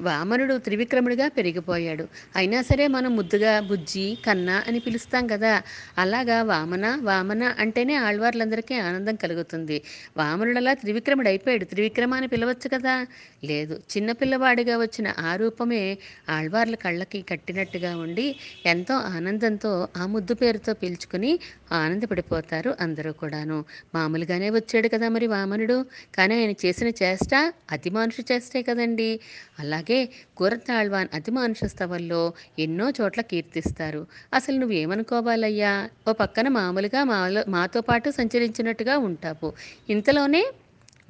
వామనుడు 0.00 0.58
త్రివిక్రముడిగా 0.58 1.28
పెరిగిపోయాడు. 1.28 2.08
అయినా 2.36 2.62
సరే 2.62 2.86
మనం 2.86 3.16
ముద్దుగా 3.16 3.60
బుజ్జి 3.60 4.18
కన్న 4.26 4.62
అని 4.66 4.78
పిలుస్తాం 4.80 5.26
కదా. 5.26 5.62
అలాగా 5.98 6.42
వామన 6.42 6.98
వామన 7.02 7.54
అంటేనే 7.58 7.94
ఆళ్వార్లందరికీ 7.94 8.74
ఆనందం 8.74 9.14
కలుగుతుంది. 9.14 9.82
వామనుడలా 10.16 10.74
త్రివిక్రముడు 10.74 11.28
అయిపోయాడు 11.28 11.64
త్రివిక్రమ 11.64 12.14
అని 12.14 12.26
పిలవచ్చు 12.28 12.68
కదా? 12.74 13.06
లేదు. 13.44 13.80
చిన్నపిల్లవాడిగా 13.96 14.76
వచ్చిన 14.78 15.12
ఆ 15.18 15.36
రూపమే 15.36 15.98
ఆళ్వార్ల 16.28 16.74
కళ్ళకి 16.74 17.22
కట్టినట్టుగా 17.22 17.96
ఉండి 17.96 18.36
ఎంతో 18.66 18.94
ఆనందంతో 18.94 19.88
ఆ 19.96 20.06
ముద్దు 20.06 20.34
పేరుతో 20.34 20.74
పిలుచుకుని 20.74 21.38
ఆనందపడిపోతారు 21.72 22.74
అందరూ 22.80 23.12
కూడాను. 23.12 23.64
మామూలుగానే 23.94 24.50
వచ్చాడు 24.50 24.88
కదా 24.88 25.08
మరి 25.08 25.26
వామనుడు. 25.26 25.84
కానీ 26.14 26.34
ఆయన 26.34 26.50
చేసిన 26.66 26.87
చేష్ట 27.02 27.32
అతి 27.72 27.90
మానుష 27.90 28.16
చేష్టే 28.32 28.62
కదండి. 28.62 29.10
అలాగే 29.58 29.98
కూరతాళ్వాన్ 30.36 31.08
అతి 31.14 31.30
మానుష 31.30 31.64
స్థవల్లో 31.64 32.22
ఎన్నో 32.58 32.90
చోట్ల 32.90 33.20
కీర్తిస్తారు. 33.20 34.02
అసలు 34.34 34.56
నువ్వేమనుకోవాలయ్యా? 34.58 35.74
ఓ 36.08 36.12
పక్కన 36.12 36.48
మామూలుగా 36.48 37.04
మాలో 37.04 37.44
మాతో 37.48 37.80
పాటు 37.80 38.10
సంచరించినట్టుగా 38.10 38.96
ఉంటావు. 38.98 39.50
ఇంతలోనే 39.88 40.42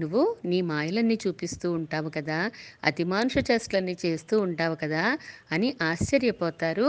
నువ్వు 0.01 0.37
నీ 0.45 0.61
మాయలన్నీ 0.63 1.19
చూపిస్తూ 1.27 1.73
ఉంటావు 1.73 2.09
కదా 2.09 2.39
అతి 2.85 3.05
మానుష 3.05 3.37
చేష్టలన్నీ 3.51 3.97
చేస్తూ 4.05 4.35
ఉంటావు 4.41 4.75
కదా 4.75 5.05
అని 5.53 5.77
ఆశ్చర్యపోతారు 5.83 6.89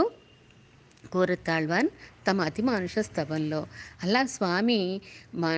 కోరతాళ్వాన్ 1.12 1.88
తమ 2.26 2.40
అతి 2.40 2.62
మానుష 2.62 2.98
స్తవంలో 2.98 3.60
అలా 4.02 4.22
స్వామి 4.26 4.80
మా 5.34 5.50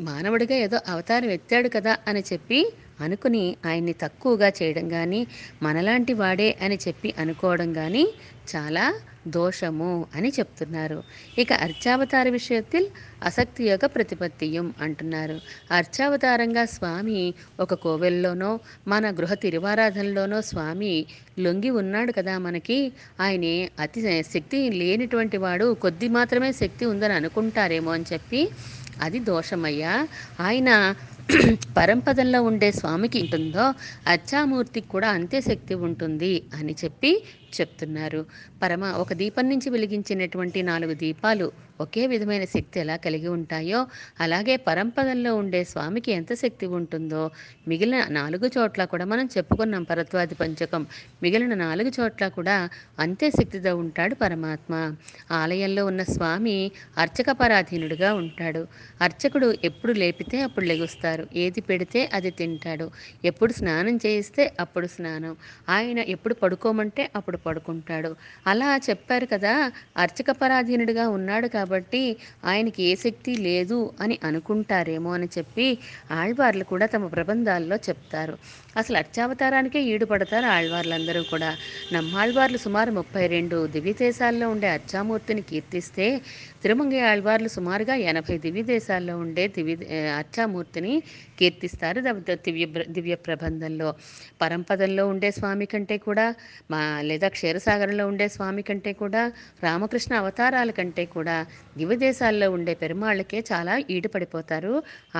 మానవుడిగా 0.00 0.54
ఏదో 0.54 0.80
అవతారం 0.88 1.30
ఎత్తాడు 1.30 1.68
కదా 1.68 1.96
అని 2.08 2.20
చెప్పి 2.32 2.72
అనుకుని 3.00 3.56
ఆయన్ని 3.66 3.92
తక్కువగా 3.92 4.48
చేయడం 4.48 4.88
కానీ 4.88 5.26
మనలాంటి 5.62 6.12
వాడే 6.14 6.56
అని 6.62 6.78
చెప్పి 6.88 7.14
అనుకోవడం 7.18 7.72
కానీ 7.72 8.08
చాలా 8.54 8.94
దోషము 9.26 10.06
అని 10.14 10.28
చెప్తున్నారు. 10.28 11.02
ఇక 11.38 11.52
అర్చావతార 11.52 12.28
విషయత్తి 12.28 12.90
అసక్తి 13.24 13.64
యొక్క 13.64 13.86
ప్రతిపత్తియం 13.86 14.74
అంటున్నారు. 14.80 15.40
అర్చావతారంగా 15.70 16.64
స్వామి 16.64 17.34
ఒక 17.60 17.74
కోవెల్లోనో 17.74 18.60
మన 18.88 19.10
గృహ 19.10 19.34
తిరువారాధనలోనో 19.34 20.40
స్వామి 20.40 21.06
లొంగి 21.38 21.70
ఉన్నాడు 21.70 22.12
కదా 22.12 22.38
మనకి 22.38 22.92
ఆయన 23.20 23.68
అతి 23.80 24.22
శక్తి 24.22 24.70
లేనిటువంటి 24.70 25.36
వాడు 25.36 25.74
కొద్ది 25.74 26.08
మాత్రమే 26.08 26.52
శక్తి 26.52 26.84
ఉందని 26.86 27.12
అనుకుంటారేమో 27.12 27.90
అని 27.90 28.04
చెప్పి 28.12 28.48
అది 29.00 29.18
దోషమయ్యా. 29.26 29.94
ఆయన 30.40 30.70
పరంపదంలో 31.76 32.42
ఉండే 32.42 32.68
స్వామికి 32.72 33.18
ఉంటుందో 33.20 33.64
అచ్చామూర్తికి 34.06 34.88
కూడా 34.88 35.08
అంతే 35.10 35.38
శక్తి 35.40 35.74
ఉంటుంది 35.86 36.30
అని 36.54 36.74
చెప్పి 36.82 37.12
చెప్తున్నారు. 37.60 38.20
పరమ 38.62 38.84
ఒక 39.02 39.12
దీపం 39.12 39.48
నుంచి 39.48 39.70
వెలిగించినటువంటి 39.70 40.62
నాలుగు 40.62 40.94
దీపాలు 40.94 41.48
ఒకే 41.80 42.06
విధమైన 42.06 42.44
శక్తి 42.44 42.80
ఎలా 42.80 42.96
కలిగి 42.96 43.28
ఉంటాయో 43.28 43.86
అలాగే 44.20 44.56
పరంపదల్లో 44.56 45.34
ఉండే 45.36 45.64
స్వామికి 45.64 46.12
ఎంత 46.12 46.32
శక్తి 46.34 46.66
ఉంటుందో 46.66 47.22
మిగిలిన 47.68 48.06
నాలుగు 48.10 48.50
చోట్ల 48.58 48.84
కూడా 48.84 49.04
మనం 49.04 49.28
చెప్పుకున్నాం 49.36 49.82
పరత్వాది 49.82 50.34
పంచకం 50.34 50.82
మిగిలిన 51.22 51.54
నాలుగు 51.54 51.92
చోట్ల 52.00 52.28
కూడా 52.28 52.56
అంతే 52.98 53.30
శక్తితో 53.30 53.76
ఉంటాడు 53.76 54.14
పరమాత్మ. 54.14 54.72
ఆలయంలో 55.30 55.86
ఉన్న 55.86 56.02
స్వామి 56.02 56.56
అర్చక 56.98 57.30
పరాధీనుడిగా 57.30 58.14
ఉంటాడు. 58.14 58.62
అర్చకుడు 59.00 59.54
ఎప్పుడు 59.64 59.92
లేపితే 59.92 60.40
అప్పుడు 60.42 60.64
లెగుస్తారు. 60.64 61.26
ఏది 61.36 61.60
పెడితే 61.60 62.10
అది 62.14 62.30
తింటాడు. 62.30 62.86
ఎప్పుడు 63.24 63.52
స్నానం 63.52 63.96
చేయిస్తే 63.96 64.52
అప్పుడు 64.60 64.86
స్నానం. 64.86 65.34
ఆయన 65.68 65.98
ఎప్పుడు 65.98 66.34
పడుకోమంటే 66.34 67.10
అప్పుడు 67.16 67.36
పడుకుంటాడు. 67.46 68.10
అలా 68.46 68.70
చెప్పారు 68.88 69.26
కదా 69.26 69.54
అర్చక 69.96 70.30
పరాధీనుడిగా 70.42 71.06
ఉన్నాడు 71.08 71.48
కాబట్టి 71.48 72.02
ఆయనకి 72.44 72.82
ఏ 72.82 72.94
శక్తి 73.04 73.34
లేదు 73.48 73.78
అని 74.00 74.18
అనుకుంటారేమో 74.24 75.10
అని 75.12 75.28
చెప్పి 75.38 75.66
ఆళ్వార్లు 76.12 76.64
కూడా 76.64 76.86
తమ 76.86 77.06
ప్రబంధాల్లో 77.06 77.76
చెప్తారు. 77.88 78.34
అసలు 78.76 78.96
అర్చావతారానికే 78.96 79.80
ఈడుపడతారు 79.84 80.46
ఆళ్వార్లందరూ 80.56 81.22
కూడా. 81.24 81.50
నమ్మాళ్వార్లు 81.92 82.58
సుమారు 82.58 82.90
ముప్పై 82.90 83.24
రెండు 83.26 83.56
దివ్యదేశాల్లో 83.74 84.46
ఉండే 84.48 84.68
అర్చామూర్తిని 84.68 85.42
కీర్తిస్తే 85.42 86.06
తిరుమంగి 86.62 87.00
ఆళ్వార్లు 87.10 87.48
సుమారుగా 87.48 87.94
ఎనభై 88.10 88.36
దివ్యదేశాల్లో 88.38 89.14
ఉండే 89.24 89.44
దివ్య 89.56 89.74
అచ్చామూర్తిని 90.20 90.94
అర్చామూర్తిని 90.94 90.94
కీర్తిస్తారు 91.38 92.00
దివ్య 92.46 92.64
దివ్య 92.96 93.14
ప్రబంధంలో. 93.26 93.88
పరంపదంలో 94.42 95.04
ఉండే 95.12 95.30
స్వామి 95.30 95.66
కంటే 95.66 95.96
కూడా 96.06 96.26
మా 96.72 96.80
లేదా 97.02 97.28
క్షీరసాగరంలో 97.28 98.04
ఉండే 98.06 98.26
స్వామి 98.28 98.62
కంటే 98.62 98.92
కూడా 99.02 99.22
రామకృష్ణ 99.62 100.12
అవతారాల 100.22 100.70
కంటే 100.70 101.04
కూడా 101.16 101.36
దివ్యదేశాల్లో 101.78 102.48
ఉండే 102.56 102.74
పెరుమాళ్ళకే 102.82 103.40
చాలా 103.52 103.74
ఈడుపడిపోతారు 103.94 104.74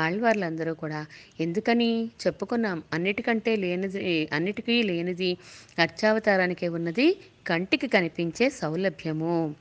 ఆళ్వార్లందరూ 0.04 0.74
కూడా. 0.82 1.00
ఎందుకని 1.40 1.90
చెప్పుకున్నాం 2.24 2.78
అన్నిటికంటే 2.94 3.41
లేనిది 3.48 4.28
అన్నిటికీ 4.32 4.82
లేనిది 4.82 5.36
అర్చావతారానికే 5.78 6.68
ఉన్నది 6.68 7.06
కంటికి 7.46 7.86
కనిపించే 7.86 8.50
సౌలభ్యము. 8.50 9.54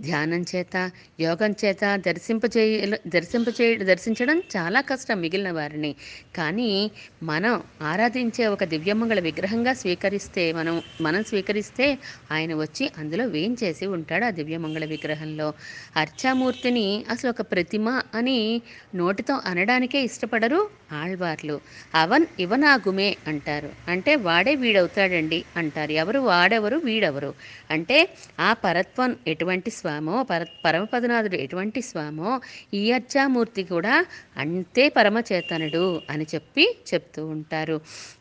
ధ్యానం 0.00 0.44
చేత 0.56 0.90
యోగం 1.20 1.54
చేత 1.64 1.96
దర్శింపచే 1.96 2.64
దర్శింపచే 3.06 3.76
దర్శించడం 3.76 4.42
చాలా 4.56 4.80
కష్టం 4.80 5.20
మిగిలిన 5.20 5.50
వారిని. 5.50 5.94
కానీ 6.36 6.90
మనం 7.22 7.62
ఆరాధించే 7.82 8.46
ఒక 8.46 8.64
దివ్యమంగళ 8.64 9.20
విగ్రహంగా 9.20 9.72
స్వీకరిస్తే 9.72 10.52
మనం 10.52 10.74
మనం 11.00 11.24
స్వీకరిస్తే 11.24 11.98
ఆయన 12.32 12.54
వచ్చి 12.54 12.90
అందులో 12.98 13.24
వేయించేసి 13.26 13.86
ఉంటాడు 13.86 14.24
ఆ 14.24 14.30
దివ్యమంగళ 14.30 14.84
విగ్రహంలో. 14.84 15.52
అర్చామూర్తిని 15.96 17.04
అసలు 17.10 17.30
ఒక 17.30 17.40
ప్రతిమ 17.40 17.88
అని 18.14 18.62
నోటితో 18.94 19.40
అనడానికే 19.46 20.02
ఇష్టపడరు 20.02 20.60
ఆళ్వార్లు. 20.92 21.60
అవన్ 21.94 22.26
ఇవనాగుమే 22.40 23.16
అంటారు. 23.26 23.70
అంటే 23.88 24.14
వాడే 24.16 24.54
వీడవుతాడండి 24.54 25.44
అంటారు. 25.56 25.92
ఎవరు 25.92 26.18
వాడెవరు 26.20 26.76
వీడెవరు? 26.76 27.34
అంటే 27.70 27.98
ఆ 28.40 28.52
పరత్వం 28.52 29.16
ఎటువంటి 29.26 29.70
స్వామో 29.82 30.16
పర 30.22 30.46
పరమపదనాథుడు 30.64 31.36
ఎటువంటి 31.36 31.82
స్వామో 31.82 32.40
ఈ 32.74 32.92
అర్చామూర్తి 32.92 33.62
కూడా 33.62 33.94
అంతే 34.36 34.88
పరమచేతనుడు 34.88 35.84
అని 36.10 36.26
చెప్పి 36.34 36.64
చెప్తూ 36.90 37.26
ఉంటారు. 37.26 37.76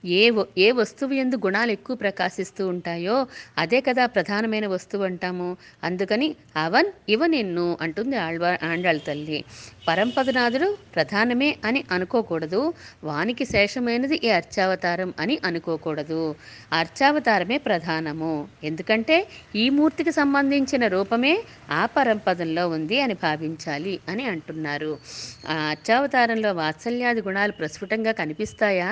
ఏ 0.06 0.32
ఏ 0.58 0.72
వస్తువు 0.72 1.14
ఎందు 1.14 1.36
గుణాలు 1.36 1.72
ఎక్కువ 1.72 1.96
ప్రకాశిస్తూ 1.96 2.68
ఉంటాయో 2.68 3.18
అదే 3.58 3.82
కదా 3.82 4.06
ప్రధానమైన 4.06 4.68
వస్తువు 4.68 5.04
అంటాము. 5.04 5.50
అందుకని 5.84 6.28
అవన్ 6.58 6.90
ఇవ 7.10 7.26
నిన్ను 7.26 7.78
అంటుంది 7.82 8.18
ఆళ్వా 8.18 8.58
ఆండాళ్ 8.64 9.02
తల్లి. 9.08 9.40
పరంపదనాథుడు 9.88 10.78
ప్రధానమే 10.96 11.50
అని 11.66 11.84
అనుకోకూడదు. 11.92 12.62
వానికి 13.04 13.46
శేషమైనది 13.46 14.18
ఈ 14.24 14.30
అర్చావతారం 14.30 15.14
అని 15.20 15.40
అనుకోకూడదు. 15.46 16.22
అర్చావతారమే 16.74 17.58
ప్రధానము. 17.58 18.34
ఎందుకంటే 18.64 19.18
ఈ 19.56 19.70
మూర్తికి 19.70 20.12
సంబంధించిన 20.12 20.88
రూపమే 20.88 21.34
ఆ 21.72 21.86
పరంపదంలో 21.86 22.70
ఉంది 22.70 23.02
అని 23.02 23.14
భావించాలి 23.14 24.00
అని 24.10 24.26
అంటున్నారు. 24.26 24.92
ఆ 25.48 25.58
వాత్సల్యాది 26.54 27.22
గుణాలు 27.22 27.52
ప్రస్ఫుటంగా 27.52 28.12
కనిపిస్తాయా? 28.12 28.92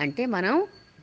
అంటే 0.00 0.26
మనం 0.26 0.54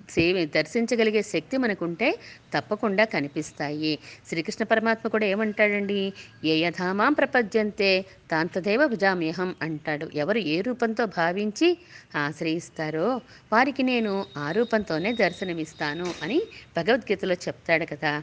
సేవి 0.10 0.46
దర్శించగలిగే 0.46 1.22
శక్తి 1.24 1.58
మనకుంటే 1.58 2.08
తప్పకుండా 2.54 3.06
కనిపిస్తాయి. 3.06 4.00
శ్రీకృష్ణ 4.28 4.64
పరమాత్మ 4.64 5.10
కూడా 5.10 5.26
ఏమంటాడండి? 5.26 6.14
ఏ 6.46 6.58
యథామాం 6.60 7.14
ప్రపద్యంతే 7.14 7.90
తాంతదేవ 8.32 8.88
భుజామ్యహం 8.88 9.56
అంటాడు. 9.62 10.10
ఎవరు 10.16 10.38
ఏ 10.48 10.62
రూపంతో 10.62 11.06
భావించి 11.18 11.70
ఆశ్రయిస్తారో 12.16 13.08
వారికి 13.54 13.84
నేను 13.84 14.14
ఆ 14.38 14.52
రూపంతోనే 14.52 15.14
దర్శనమిస్తాను 15.14 16.14
అని 16.24 16.40
భగవద్గీతలో 16.78 17.36
చెప్తాడు 17.48 17.86
కదా. 17.86 18.14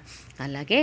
అలాగే 0.41 0.81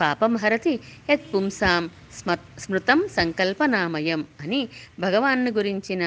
పాపం 0.00 0.32
హరతి 0.36 0.74
యత్ 1.10 1.26
పుంసాం 1.32 1.84
స్మ 2.10 2.30
స్మృతం 2.58 3.00
సంకల్పనామయం 3.08 4.22
అని 4.40 4.60
భగవాన్ను 5.00 5.50
గురించిన 5.50 6.04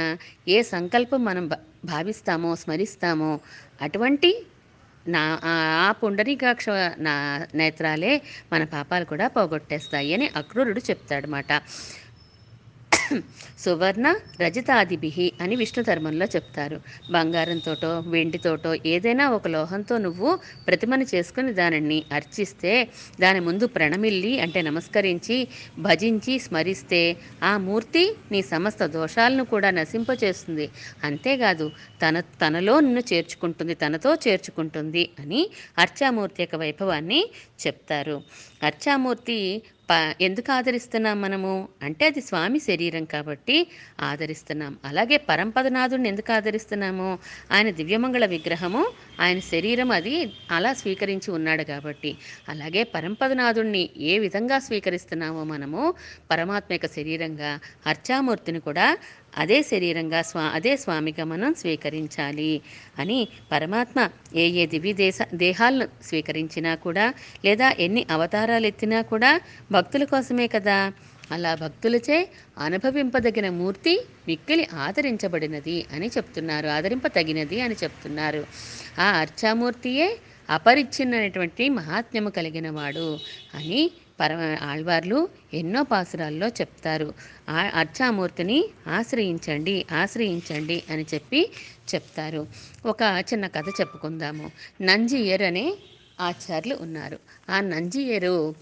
ఏ 0.48 0.60
సంకల్పం 0.72 1.22
మనం 1.24 1.46
భావిస్తామో 1.86 2.52
స్మరిస్తామో 2.56 3.32
అటువంటి 3.82 4.32
నా 5.06 5.24
ఆ 5.52 5.92
పుండరీకాక్ష 6.02 6.66
నా 7.00 7.14
నేత్రాలే 7.56 8.14
మన 8.52 8.64
పాపాలు 8.74 9.06
కూడా 9.06 9.28
పోగొట్టేస్తాయి 9.28 10.12
అని 10.14 10.28
అక్రూరుడు 10.36 10.82
చెప్తాడనమాట 10.90 11.52
సువర్ణ 13.60 14.08
రజతాదిభి 14.42 15.10
అని 15.42 15.56
విష్ణు 15.56 15.84
ధర్మంలో 15.84 16.25
చెప్తారు. 16.25 16.78
బంగారంతోటో 17.12 18.04
వెండితోటో 18.08 18.75
ఏదైనా 18.86 19.30
ఒక 19.30 19.48
లోహంతో 19.48 19.98
నువ్వు 19.98 20.30
ప్రతిమను 20.68 21.06
చేసుకుని 21.13 21.54
దానిని 21.54 22.04
అర్చిస్తే 22.12 22.74
దాని 23.20 23.39
ముందు 23.39 23.66
ప్రణమిల్లి 23.68 24.39
అంటే 24.39 24.62
నమస్కరించి 24.62 25.38
భజించి 25.80 26.39
స్మరిస్తే 26.39 27.01
ఆ 27.44 27.58
మూర్తి 27.60 28.04
నీ 28.32 28.42
సమస్త 28.44 28.86
దోషాలను 28.88 29.46
కూడా 29.46 29.70
నశింపచేస్తుంది. 29.72 30.68
అంతేకాదు 31.04 31.68
తన 32.01 32.20
తనలో 32.42 32.80
నిన్ను 32.80 33.04
చేర్చుకుంటుంది 33.13 33.76
తనతో 33.76 34.13
చేర్చుకుంటుంది 34.28 35.10
అని 35.19 35.41
అర్చామూర్తి 35.78 36.41
యొక్క 36.41 36.56
వైభవాన్ని 36.56 37.22
చెప్తారు. 37.67 38.17
అర్చామూర్తి 38.63 39.39
ప 39.89 39.93
ఎందుకు 40.22 40.52
ఆదరిస్తున్నాం 40.52 41.22
మనము? 41.22 41.52
అంటే 41.84 42.06
అది 42.06 42.22
స్వామి 42.22 42.60
శరీరం 42.60 42.99
కాబట్టి 43.06 43.68
ఆదరిస్తున్నాం. 44.00 44.78
అలాగే 44.86 45.18
పరంపదనాథుడిని 45.18 46.10
ఎందుకు 46.10 46.32
ఆదరిస్తున్నాము? 46.32 47.20
ఆయన 47.52 47.70
దివ్యమంగళ 47.70 48.26
విగ్రహము 48.26 48.84
ఆయన 49.20 49.40
శరీరం 49.40 49.92
అది 49.92 50.34
అలా 50.52 50.74
స్వీకరించి 50.74 51.32
ఉన్నాడు 51.32 51.64
కాబట్టి. 51.64 52.18
అలాగే 52.50 52.84
పరంపదనాథుడిని 52.84 53.90
ఏ 53.98 54.20
విధంగా 54.20 54.60
స్వీకరిస్తున్నామో 54.60 55.44
మనము 55.44 55.94
పరమాత్మ 56.32 56.74
యొక్క 56.74 56.86
శరీరంగా 56.88 57.60
అర్చామూర్తిని 57.88 58.60
కూడా 58.60 58.98
అదే 59.38 59.64
శరీరంగా 59.64 60.22
స్వా 60.22 60.44
అదే 60.44 60.78
స్వామిగా 60.78 61.24
మనం 61.24 61.54
స్వీకరించాలి 61.54 62.62
అని 63.00 63.28
పరమాత్మ 63.52 64.10
ఏ 64.36 64.50
ఏ 64.50 64.66
దివ్య 64.66 64.94
దేశ 64.94 65.18
దేహాలను 65.34 65.88
స్వీకరించినా 66.04 66.76
కూడా 66.76 67.14
లేదా 67.46 67.76
ఎన్ని 67.80 68.06
అవతారాలు 68.12 68.68
ఎత్తినా 68.68 69.02
కూడా 69.02 69.42
భక్తుల 69.72 70.04
కోసమే 70.04 70.48
కదా. 70.48 70.92
అలా 71.32 71.56
భక్తులచే 71.56 72.30
అనుభవింపదగిన 72.58 73.50
మూర్తి 73.50 74.06
మిక్కిలి 74.28 74.68
ఆదరించబడినది 74.74 75.86
అని 75.94 76.08
చెప్తున్నారు 76.08 76.68
ఆదరింపతగినది 76.68 77.62
అని 77.62 77.76
చెప్తున్నారు. 77.84 78.48
ఆ 79.00 79.04
అర్చామూర్తియే 79.04 80.18
అపరిచ్ఛిన్నటువంటి 80.50 81.70
మహాత్మ్యము 81.70 82.30
కలిగిన 82.30 82.70
వాడు 82.70 83.20
అని 83.56 83.92
పరమ 84.20 84.58
ఆళ్వార్లు 84.62 85.30
ఎన్నో 85.54 85.84
పాసురాల్లో 85.84 86.48
చెప్తారు. 86.48 87.13
ఆ 87.50 87.72
అర్చామూర్తిని 87.76 88.65
ఆశ్రయించండి 88.88 89.86
ఆశ్రయించండి 89.92 90.84
అని 90.89 91.06
చెప్పి 91.13 91.52
చెప్తారు. 91.96 92.48
ఒక 92.86 93.24
చిన్న 93.34 93.48
కథ 93.48 93.68
చెప్పుకుందాము. 93.68 94.52
నంజియర్ 94.82 95.42
అనే 95.42 95.76
ఆచార్యులు 96.20 96.78
ఉన్నారు. 96.82 97.20
ఆ 97.50 97.60
నంజియరు 97.62 98.56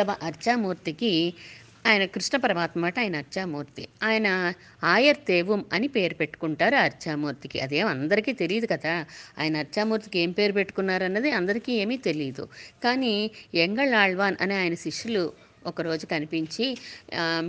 తమ 0.00 0.16
అర్చామూర్తికి 0.22 1.34
ఆయన 1.86 2.04
కృష్ణ 2.04 2.38
పరమాత్మ 2.38 2.80
మాట 2.80 2.98
ఆయన 2.98 3.16
అర్చామూర్తి. 3.16 3.88
ఆయన 4.02 4.52
ఆయర్ 4.84 5.16
తేవం 5.28 5.64
అని 5.72 5.88
పేరు 5.88 6.14
పెట్టుకుంటారు 6.14 6.76
అర్చామూర్తికి. 6.76 7.60
అదేం 7.60 7.86
అందరికీ 7.86 8.32
తెలియదు 8.32 8.66
కదా. 8.66 9.04
ఆయన 9.38 9.56
అర్చామూర్తికి 9.56 10.18
ఏం 10.18 10.30
పేరు 10.30 10.52
పెట్టుకున్నారన్నది 10.52 11.30
అందరికీ 11.30 11.72
ఏమీ 11.72 11.96
తెలియదు 11.96 12.48
కానీ 12.84 13.30
ఎంగళ్ 13.54 13.94
ఆళ్వాన్ 13.94 14.36
అనే 14.40 14.54
ఆయన 14.54 14.74
శిష్యులు 14.74 15.32
ఒకరోజు 15.66 16.04
కనిపించి 16.06 16.66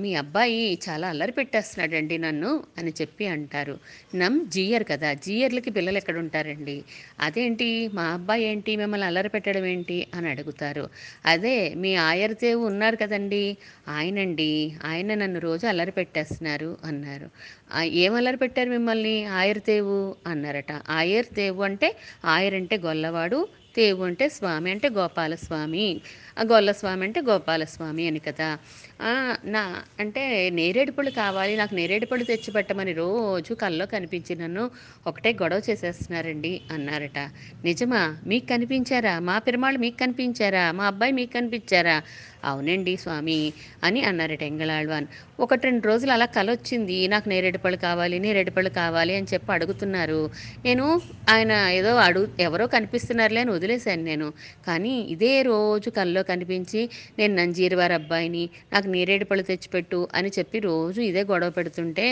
మీ 0.02 0.12
అబ్బాయి 0.16 0.62
చాలా 0.86 1.06
అల్లరి 1.14 1.32
పెట్టేస్తున్నాడండి 1.32 2.18
నన్ను 2.26 2.52
అని 2.78 2.92
చెప్పి 3.00 3.26
అంటారు. 3.28 3.76
నమ్ 4.16 4.40
జీయర్ 4.56 4.86
కదా 4.92 5.10
జీయర్లకి 5.26 5.72
పిల్లలు 5.78 6.00
ఎక్కడ 6.02 6.18
ఉంటారండి 6.24 6.78
అదేంటి 7.20 7.68
మా 7.98 8.06
అబ్బాయి 8.18 8.44
ఏంటి 8.44 8.72
మిమ్మల్ని 8.76 9.08
అల్లరి 9.10 9.30
పెట్టడం 9.30 9.66
ఏంటి 9.74 9.98
అని 10.16 10.30
అడుగుతారు. 10.34 10.86
అదే 11.34 11.56
మీ 11.84 11.92
ఆయర్దేవు 12.10 12.62
ఉన్నారు 12.72 12.98
కదండి? 13.04 13.44
ఆయనండి 13.98 14.52
ఆయన 14.92 15.10
నన్ను 15.24 15.40
రోజు 15.48 15.66
అల్లరి 15.72 15.94
పెట్టేస్తున్నారు 16.00 16.72
అన్నారు. 16.84 17.28
ఏం 18.04 18.14
అల్లరి 18.16 18.38
పెట్టారు 18.38 18.70
మిమ్మల్ని 18.70 19.16
ఆయుర్దేవు? 19.40 20.00
అన్నారట. 20.28 20.72
ఆయుర్దేవు 21.00 21.62
అంటే 21.70 21.90
ఆయర్ 22.36 22.56
అంటే 22.62 22.78
గొల్లవాడు 22.88 23.40
తేవు 23.76 24.04
అంటే 24.06 24.26
స్వామి 24.30 24.72
అంటే 24.72 24.88
గోపాలస్వామి 24.92 25.88
ఆ 26.38 26.44
గొల్లస్వామి 26.46 27.04
అంటే 27.08 27.22
గోపాలస్వామి 27.22 28.04
అని 28.08 28.22
కదా. 28.22 28.50
నా 29.46 29.62
అంటే 30.00 30.22
నేరేడు 30.50 30.92
పళ్ళు 30.92 31.12
కావాలి 31.12 31.56
నాకు 31.56 31.74
నేరేడు 31.76 32.06
పళ్ళు 32.06 32.26
తెచ్చి 32.26 32.52
పెట్టమని 32.52 32.94
రోజు 32.94 33.54
కల్లో 33.54 33.86
కనిపించి 33.86 34.36
నన్ను 34.36 34.64
ఒకటే 35.08 35.34
గొడవ 35.34 35.62
చేసేస్తున్నారండి 35.70 36.62
అన్నారట. 36.72 37.20
నిజమా? 37.64 38.02
మీకు 38.28 38.46
కనిపించారా? 38.48 39.20
మా 39.20 39.38
పెరుమాళ్ళు 39.40 39.80
మీకు 39.80 39.98
కనిపించారా? 39.98 40.72
మా 40.72 40.86
అబ్బాయి 40.86 41.12
మీకు 41.12 41.34
కనిపించారా? 41.34 41.98
అవునండి 42.46 42.98
స్వామి 42.98 43.38
అని 43.84 44.02
అన్నారట 44.04 44.44
ఎంగళాళ్వాన్. 44.44 45.06
ఒకటి 45.40 45.64
రెండు 45.64 45.88
రోజులు 45.88 46.12
అలా 46.12 46.26
కల 46.28 46.52
వచ్చింది 46.52 47.08
నాకు 47.08 47.30
నేరేడు 47.30 47.58
పళ్ళు 47.58 47.78
కావాలి 47.78 48.20
నేరేడు 48.20 48.52
పళ్ళు 48.52 48.70
కావాలి 48.72 49.16
అని 49.16 49.28
చెప్పి 49.34 49.52
అడుగుతున్నారు. 49.52 50.20
నేను 50.66 50.86
ఆయన 51.30 51.52
ఏదో 51.74 51.96
అడుగు 52.00 52.28
ఎవరో 52.40 52.68
కనిపిస్తున్నారులే 52.68 53.42
అని 53.42 53.52
వదిలేశాను 53.52 54.04
నేను. 54.04 54.28
కానీ 54.68 54.94
ఇదే 55.16 55.42
రోజు 55.42 55.90
కల్లో 55.90 56.24
కనిపించి 56.24 56.84
నేను 57.20 57.36
నంజీరువారి 57.36 57.94
అబ్బాయిని 57.94 58.44
నాకు 58.74 58.85
నేరేడు 58.88 59.26
పళ్ళు 59.26 59.44
తెచ్చిపెట్టు 59.44 60.08
అని 60.14 60.30
చెప్పి 60.38 60.60
రోజు 60.60 61.02
ఇదే 61.02 61.22
గొడవ 61.24 61.50
పెడుతుంటే 61.50 62.06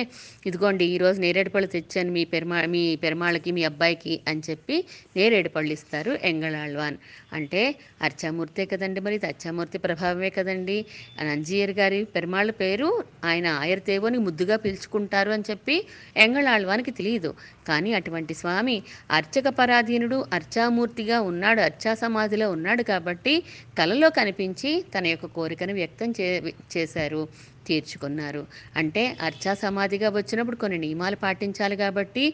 ఇదిగోండి 0.46 0.86
ఈరోజు 0.86 1.20
నేరేడు 1.22 1.50
పళ్ళు 1.50 1.68
తెచ్చాను 1.68 2.12
మీ 2.12 2.24
పెరుమా 2.26 2.60
మీ 2.66 2.96
పెరుమాళ్ళకి 2.96 3.52
మీ 3.52 3.64
అబ్బాయికి 3.64 4.22
అని 4.28 4.42
చెప్పి 4.50 4.78
నేరేడు 5.18 5.50
పళ్ళు 5.50 5.74
ఇస్తారు 5.74 6.12
ఎంగళాళ్వాన్. 6.24 6.98
అంటే 7.34 7.62
అర్చామూర్తే 8.02 8.66
కదండి 8.66 9.00
మరి 9.02 9.16
ఇది 9.16 9.28
అర్చామూర్తి 9.28 9.78
ప్రభావమే 9.78 10.30
కదండి. 10.30 10.78
నంజీయర్ 11.24 11.72
గారి 11.72 12.00
పెరుమాళ్ళ 12.16 12.52
పేరు 12.52 12.90
ఆయన 13.26 13.48
ఆయర్దేవోని 13.62 14.18
ముద్దుగా 14.18 14.56
పిలుచుకుంటారు 14.56 15.32
అని 15.32 15.44
చెప్పి 15.50 15.76
ఎంగళాళ్వానికి 16.18 16.92
తెలియదు 16.92 17.32
కానీ 17.68 17.94
అటువంటి 17.94 18.34
స్వామి 18.34 18.78
అర్చక 19.12 19.48
పరాధీనుడు 19.60 20.26
అర్చామూర్తిగా 20.34 21.18
ఉన్నాడు 21.22 21.62
అర్చా 21.62 21.94
సమాధిలో 21.94 22.48
ఉన్నాడు 22.52 22.84
కాబట్టి 22.84 23.34
కలలో 23.78 24.10
కనిపించి 24.10 24.72
తన 24.96 25.08
యొక్క 25.08 25.26
కోరికను 25.26 25.74
వ్యక్తం 25.74 26.12
చే 26.12 26.28
చేశారు 26.72 27.22
తీర్చుకున్నారు. 27.68 28.42
అంటే 28.78 29.04
అర్చా 29.22 29.54
సమాధిగా 29.64 30.10
వచ్చినప్పుడు 30.12 30.58
కొన్ని 30.58 30.78
నియమాలు 30.78 31.18
పాటించాలి 31.18 31.76
కాబట్టి 31.76 32.26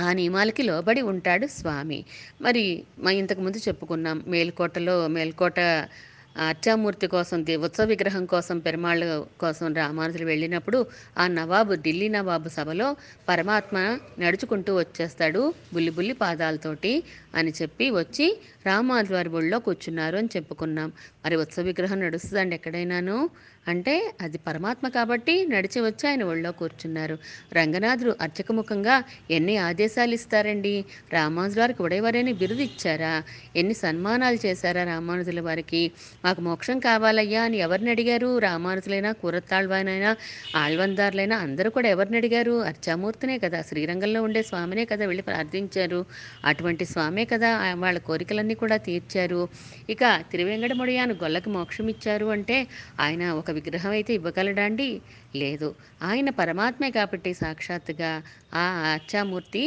ఆ 0.00 0.12
నియమాలకి 0.12 0.62
లోబడి 0.62 1.02
ఉంటాడు 1.12 1.46
స్వామి. 1.56 1.98
మరి 2.42 2.64
మా 2.98 3.10
ఇంతకుముందు 3.22 3.58
చెప్పుకున్నాం 3.66 4.18
మేల్కోటలో 4.26 4.96
మేల్కోట 5.08 5.60
అర్చామూర్తి 6.42 7.06
కోసం 7.06 7.38
ఉత్సవ 7.66 7.84
విగ్రహం 7.84 8.24
కోసం 8.24 8.56
పెరుమాళ్ళ 8.58 9.02
కోసం 9.40 9.74
రామానుజులు 9.74 10.24
వెళ్ళినప్పుడు 10.24 10.78
ఆ 11.18 11.24
నవాబు 11.28 11.74
ఢిల్లీ 11.84 12.08
నవాబు 12.08 12.48
సభలో 12.48 12.86
పరమాత్మ 13.28 13.76
నడుచుకుంటూ 14.18 14.72
వచ్చేస్తాడు 14.76 15.42
బుల్లి 15.74 15.90
బుల్లి 15.90 16.14
పాదాలతోటి 16.22 16.92
అని 17.34 17.52
చెప్పి 17.60 17.86
వచ్చి 17.98 18.26
రామానుజు 18.66 19.14
వారి 19.14 19.32
ఒళ్ళో 19.32 19.58
కూర్చున్నారు 19.58 20.16
అని 20.16 20.30
చెప్పుకున్నాం. 20.36 20.88
మరి 21.24 21.36
ఉత్సవ 21.36 21.62
విగ్రహం 21.62 22.00
నడుస్తుందండి 22.00 22.54
ఎక్కడైనాను? 22.54 23.16
అంటే 23.68 23.92
అది 24.20 24.38
పరమాత్మ 24.38 24.88
కాబట్టి 24.88 25.46
నడిచి 25.46 25.80
వచ్చి 25.80 26.08
ఆయన 26.08 26.24
ఒళ్ళో 26.24 26.52
కూర్చున్నారు. 26.52 27.18
రంగనాథుడు 27.52 28.16
అర్చకముఖంగా 28.20 28.96
ఎన్ని 29.30 29.56
ఆదేశాలు 29.56 30.14
ఇస్తారండి? 30.14 30.84
రామానుజుల 31.12 31.60
వారికి 31.60 31.82
ఉడయవారని 31.82 32.32
బిరుదు 32.32 32.62
ఇచ్చారా? 32.62 33.12
ఎన్ని 33.56 33.74
సన్మానాలు 33.74 34.46
చేశారా 34.46 34.84
రామానుజుల 34.84 35.40
వారికి? 35.40 35.82
మాకు 36.24 36.40
మోక్షం 36.40 36.78
కావాలయ్యా 36.78 37.42
అని 37.42 37.56
ఎవరిని 37.58 37.90
అడిగారు? 37.90 38.38
రామానుజులైనా 38.38 39.12
కూరత్తాళ్వానైనా 39.12 40.10
ఆళ్వందారులైనా 40.56 41.36
అందరూ 41.38 41.70
కూడా 41.70 41.88
ఎవరిని 41.88 42.16
అడిగారు? 42.16 42.62
అర్చామూర్తినే 42.62 43.38
కదా 43.38 43.62
శ్రీరంగంలో 43.62 44.22
ఉండే 44.22 44.42
స్వామినే 44.42 44.84
కదా 44.84 45.06
వెళ్ళి 45.06 45.22
ప్రార్థించారు. 45.22 46.02
అటువంటి 46.44 46.84
స్వామే 46.84 47.24
కదా 47.24 47.52
వాళ్ళ 47.74 47.98
కోరికలన్నీ 48.00 48.54
కూడా 48.54 48.76
తీర్చారు. 48.76 49.42
ఇక 49.90 50.02
తిరువెంగడముడియాను 51.12 51.22
గొల్లకి 51.22 51.50
మోక్షం 51.50 51.88
ఇచ్చారు 51.88 52.26
అంటే 52.26 52.56
ఆయన 53.00 53.32
ఒక 53.32 53.50
విగ్రహం 53.50 53.90
అయితే 53.90 54.14
ఇవ్వగలడా 54.14 54.62
అండి? 54.62 54.88
లేదు. 55.36 55.68
ఆయన 56.02 56.30
పరమాత్మే 56.30 56.90
కాబట్టి 56.90 57.34
సాక్షాత్తుగా 57.34 58.22
ఆ 58.54 58.64
అర్చామూర్తి 58.92 59.64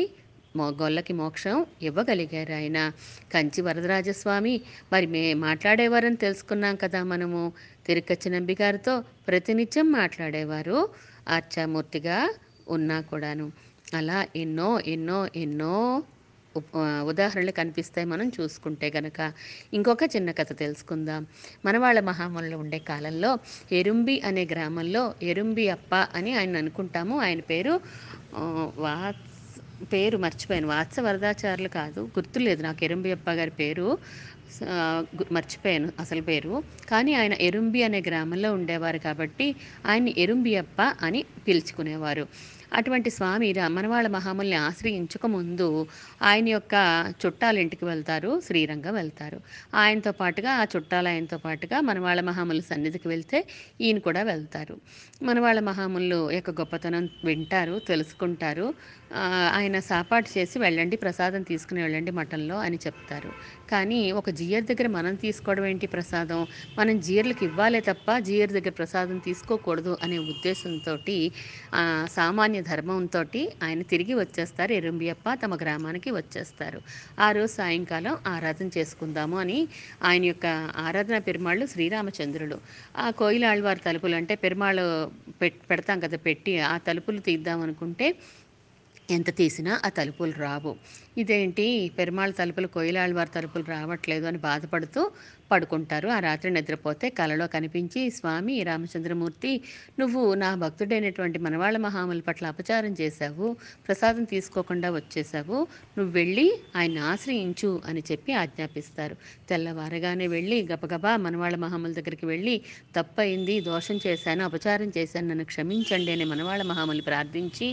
మో 0.56 0.68
గొల్లకి 0.72 1.14
మోక్షం 1.14 1.66
ఇవ్వగలిగారు 1.82 2.54
ఆయన. 2.54 2.80
కంచి 3.34 3.62
వరదరాజస్వామి 3.62 4.62
మరి 4.94 5.06
మే 5.06 5.34
మాట్లాడేవారని 5.34 6.16
తెలుసుకున్నాం 6.16 6.76
కదా 6.76 7.04
మనము. 7.04 7.42
తిరుక్కచ్చినంబి 7.86 8.58
గారితో 8.62 8.94
ప్రతినిత్యం 9.28 9.92
మాట్లాడేవారు 9.92 10.80
అర్చామూర్తిగా 11.28 12.18
ఉన్నా 12.70 13.02
కూడాను. 13.02 13.52
అలా 13.94 14.26
ఎన్నో 14.36 14.80
ఎన్నో 14.88 15.28
ఎన్నో 15.36 15.76
ఉదాహరణలు 17.02 17.52
కనిపిస్తాయి 17.52 18.08
మనం 18.08 18.32
చూసుకుంటే 18.42 18.92
గనక. 18.98 19.20
ఇంకొక 19.74 20.04
చిన్న 20.16 20.32
కథ 20.32 20.52
తెలుసుకుందాం. 20.60 21.24
మనవాళ్ళ 21.66 22.00
మహాములలో 22.00 22.58
ఉండే 22.58 22.80
కాలంలో 22.80 23.32
ఎరుంబి 23.72 24.22
అనే 24.26 24.48
గ్రామంలో 24.52 25.04
ఎరుంబి 25.24 25.70
అప్ప 25.70 25.96
అని 25.96 26.34
ఆయన 26.38 26.58
అనుకుంటాము. 26.58 27.20
ఆయన 27.20 27.40
పేరు 27.40 27.74
ఆ, 28.36 28.72
వాత్స 28.78 29.20
పేరు 29.94 30.18
మర్చిపోయాను. 30.18 30.68
వాత్స 30.68 31.00
వరదాచారులు 31.00 31.68
కాదు 31.68 32.02
గుర్తులేదు 32.02 32.64
నాకు 32.64 32.84
ఎరుంబి 32.84 33.12
అప్ప 33.12 33.32
గారి 33.32 33.52
పేరు. 33.52 33.98
మర్చిపోయాను 35.32 35.90
అసలు 36.00 36.22
పేరు. 36.22 36.64
కానీ 36.90 37.14
ఆయన 37.14 37.34
ఎరుంబి 37.34 37.84
అనే 37.84 38.00
గ్రామంలో 38.08 38.54
ఉండేవారు 38.54 38.98
కాబట్టి 38.98 39.56
ఆయన్ని 39.86 40.14
ఎరుంబి 40.18 40.56
అప్ప 40.56 40.82
అని 41.02 41.26
పిలుచుకునేవారు. 41.48 42.28
అటువంటి 42.74 43.10
స్వామి 43.10 43.52
రమణవాళ్ళ 43.52 44.08
మహాముల్ని 44.08 44.56
ఆశ్రయించకముందు 44.56 45.88
ఆయన 46.22 46.48
యొక్క 46.50 46.76
చుట్టాలు 47.26 47.60
ఇంటికి 47.60 47.86
వెళ్తారు 47.86 48.42
శ్రీరంగం 48.46 48.94
వెళ్తారు. 48.94 49.42
ఆయనతో 49.76 50.12
పాటుగా 50.12 50.52
ఆ 50.52 50.66
చుట్టాలు 50.76 51.08
ఆయనతో 51.08 51.38
పాటుగా 51.38 51.82
మనవాళ్ళ 51.82 52.22
మహాముల 52.22 52.60
సన్నిధికి 52.60 53.08
వెళ్తే 53.08 53.48
ఈయన 53.82 53.98
కూడా 53.98 54.24
వెళ్తారు. 54.24 54.78
మనవాళ్ళ 55.24 55.60
మహాములు 55.60 56.32
యొక్క 56.32 56.50
గొప్పతనం 56.50 57.10
వింటారు 57.24 57.80
తెలుసుకుంటారు. 57.88 58.74
ఆయన 59.54 59.80
సాపాటు 59.80 60.38
చేసి 60.38 60.60
వెళ్ళండి 60.60 60.98
ప్రసాదం 60.98 61.42
తీసుకుని 61.42 61.82
వెళ్ళండి 61.82 62.12
మఠంలో 62.12 62.58
అని 62.58 62.78
చెప్తారు. 62.88 63.32
కానీ 63.70 64.00
ఒక 64.20 64.30
జియర్ 64.40 64.66
దగ్గర 64.66 64.88
మనం 64.96 65.14
తీసుకోవడం 65.22 65.66
ఏంటి 65.66 65.88
ప్రసాదం? 65.94 66.40
మనం 66.80 66.96
జీయర్లకు 67.06 67.44
ఇవ్వాలే 67.48 67.82
తప్ప 67.90 68.08
జియర్ 68.28 68.52
దగ్గర 68.52 68.74
ప్రసాదం 68.80 69.18
తీసుకోకూడదు 69.28 69.94
అనే 70.04 70.18
ఉద్దేశంతో 70.26 70.94
సామాన్య 72.18 72.60
ధర్మంతో 72.70 73.22
ఆయన 73.66 73.82
తిరిగి 73.92 74.14
వచ్చేస్తారు. 74.16 74.72
ఎరుంబియప్ప 74.80 75.28
తమ 75.44 75.54
గ్రామానికి 75.62 76.10
వచ్చేస్తారు. 76.16 76.80
ఆ 77.20 77.30
రోజు 77.32 77.52
సాయంకాలం 77.58 78.14
ఆరాధన 78.36 78.68
చేసుకుందాము 78.78 79.38
అని 79.44 79.60
ఆయన 80.06 80.24
యొక్క 80.26 80.48
ఆరాధన 80.86 81.18
పెరుమాళ్ళు 81.28 81.66
శ్రీరామచంద్రుడు 81.74 82.58
ఆ 82.98 83.08
కోయిలాళ్ళవారి 83.20 83.82
తలుపులు 83.88 84.16
అంటే 84.22 84.34
పెరుమాళ్ళు 84.46 84.86
పెడతాం 85.70 85.98
కదా 86.06 86.18
పెట్టి 86.26 86.42
ఆ 86.68 86.76
తలుపులు 86.88 87.20
తీద్దాం 87.28 87.60
అనుకుంటే 87.66 88.08
ఎంత 89.10 89.36
తీసినా 89.36 89.82
ఆ 89.86 89.90
తలుపులు 89.90 90.32
రావు. 90.32 90.76
ఇదేంటి? 91.18 91.92
పెరుమాళ్ 91.98 92.34
తలుపులు 92.34 92.68
కోయిలాళ్ళవారి 92.68 93.30
తలుపులు 93.30 93.64
రావట్లేదు 93.64 94.26
అని 94.26 94.38
బాధపడుతూ 94.38 95.12
పడుకుంటారు. 95.52 96.08
ఆ 96.08 96.20
రాత్రి 96.20 96.50
నిద్రపోతే 96.52 97.10
కలలో 97.10 97.48
కనిపించి 97.48 98.10
స్వామి 98.10 98.64
రామచంద్రమూర్తి 98.64 99.52
నువ్వు 100.00 100.34
నా 100.34 100.50
భక్తుడైనటువంటి 100.56 101.40
మనవాళ్ళ 101.40 101.78
మహాముల 101.78 102.20
పట్ల 102.20 102.46
అపచారం 102.48 102.96
చేశావు 103.02 103.48
ప్రసాదం 103.88 104.24
తీసుకోకుండా 104.24 104.90
వచ్చేసావు 104.92 105.58
నువ్వు 105.98 106.12
వెళ్ళి 106.12 106.48
ఆయన 106.76 107.00
ఆశ్రయించు 107.12 107.82
అని 107.86 108.04
చెప్పి 108.12 108.34
ఆజ్ఞాపిస్తారు. 108.34 109.16
తెల్లవారగానే 109.50 110.28
వెళ్ళి 110.28 110.68
గబగబా 110.72 111.18
మనవాళ్ళ 111.18 111.56
మహాముల 111.58 111.92
దగ్గరికి 111.92 112.26
వెళ్ళి 112.26 112.56
తప్పయింది 112.96 113.62
దోషం 113.62 114.00
చేశాను 114.08 114.44
అపచారం 114.46 114.92
చేశాను 114.98 115.28
నన్ను 115.28 115.46
క్షమించండి 115.46 116.12
అని 116.12 116.26
మనవాళ్ళ 116.26 116.64
మహాములు 116.64 117.02
ప్రార్థించి 117.02 117.70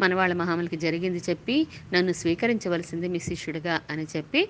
మనవాళ్ళ 0.00 0.34
మహాములకి 0.34 0.76
జరిగింది 0.76 1.22
చెప్పి 1.30 1.56
నన్ను 1.92 2.12
స్వీకరించవలసింది 2.12 3.08
మీ 3.08 3.18
శిష్యుడిగా 3.18 3.80
అని 3.90 4.06
చెప్పి 4.16 4.40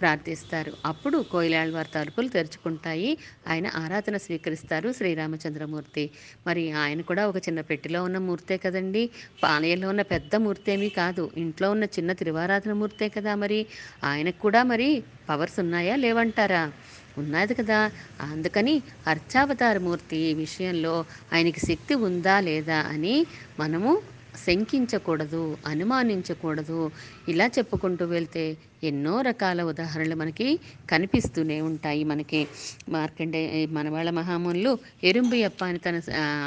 ప్రార్థిస్తారు. 0.00 0.72
అప్పుడు 0.86 1.18
కోయిలాళ్వారి 1.32 1.88
తలుపులు 1.94 2.25
తెరుచుకుంటాయి. 2.28 3.18
ఆయన 3.48 3.70
ఆరాధన 3.74 4.16
స్వీకరిస్తారు 4.16 4.92
శ్రీరామచంద్రమూర్తి. 4.92 6.10
మరి 6.46 6.72
ఆయన 6.72 7.00
కూడా 7.00 7.26
ఒక 7.26 7.36
చిన్న 7.36 7.60
పెట్టెలో 7.60 8.04
ఉన్న 8.04 8.18
మూర్తే 8.18 8.56
కదండి? 8.56 9.10
పాలయంలో 9.42 9.88
ఉన్న 9.88 10.02
పెద్ద 10.02 10.36
మూర్తి 10.36 10.72
ఏమీ 10.72 10.88
కాదు. 10.88 11.30
ఇంట్లో 11.36 11.70
ఉన్న 11.70 11.84
చిన్న 11.84 12.12
తిరువారాధన 12.12 12.72
మూర్తే 12.72 13.08
కదా 13.08 13.34
మరి? 13.34 13.66
ఆయనకు 14.04 14.38
కూడా 14.38 14.62
మరి 14.62 15.02
పవర్స్ 15.28 15.58
ఉన్నాయా 15.60 15.96
లేవంటారా? 15.96 16.72
ఉన్నది 17.18 17.54
కదా. 17.54 17.90
అందుకని 18.20 18.82
అర్చావతార 19.06 19.78
మూర్తి 19.78 20.34
విషయంలో 20.34 21.04
ఆయనకి 21.32 21.60
శక్తి 21.60 21.94
ఉందా 21.94 22.40
లేదా 22.40 22.76
అని 22.76 23.26
మనము 23.60 24.02
శంకించకూడదు 24.44 25.42
అనుమానించకూడదు 25.66 26.80
ఇలా 27.28 27.46
చెప్పుకుంటూ 27.56 28.04
వెళ్తే 28.06 28.44
ఎన్నో 28.84 29.20
రకాల 29.20 29.60
ఉదాహరణలు 29.64 30.16
మనకి 30.16 30.48
కనిపిస్తూనే 30.90 31.60
ఉంటాయి 31.68 32.02
మనకి. 32.04 32.40
మార్కండే 32.88 33.40
మనవాళ్ళ 33.72 34.10
మహామునులు 34.10 34.72
ఎరుంబియప్ప 35.04 35.60
అని 35.64 35.78
తన 35.78 35.96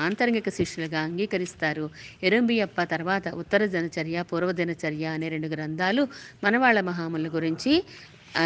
ఆంతరంగిక 0.05 0.49
శిష్యులుగా 0.49 0.99
అంగీకరిస్తారు. 1.01 1.85
ఎరుంబియప్ప 2.23 2.83
తర్వాత 2.93 3.27
ఉత్తర 3.41 3.61
దినచర్య 3.67 4.21
పూర్వ 4.31 4.51
దినచర్య 4.51 5.05
అనే 5.15 5.29
రెండు 5.29 5.47
గ్రంథాలు 5.47 6.03
మనవాళ్ళ 6.43 6.79
మహాముల 6.89 7.27
గురించి 7.35 7.73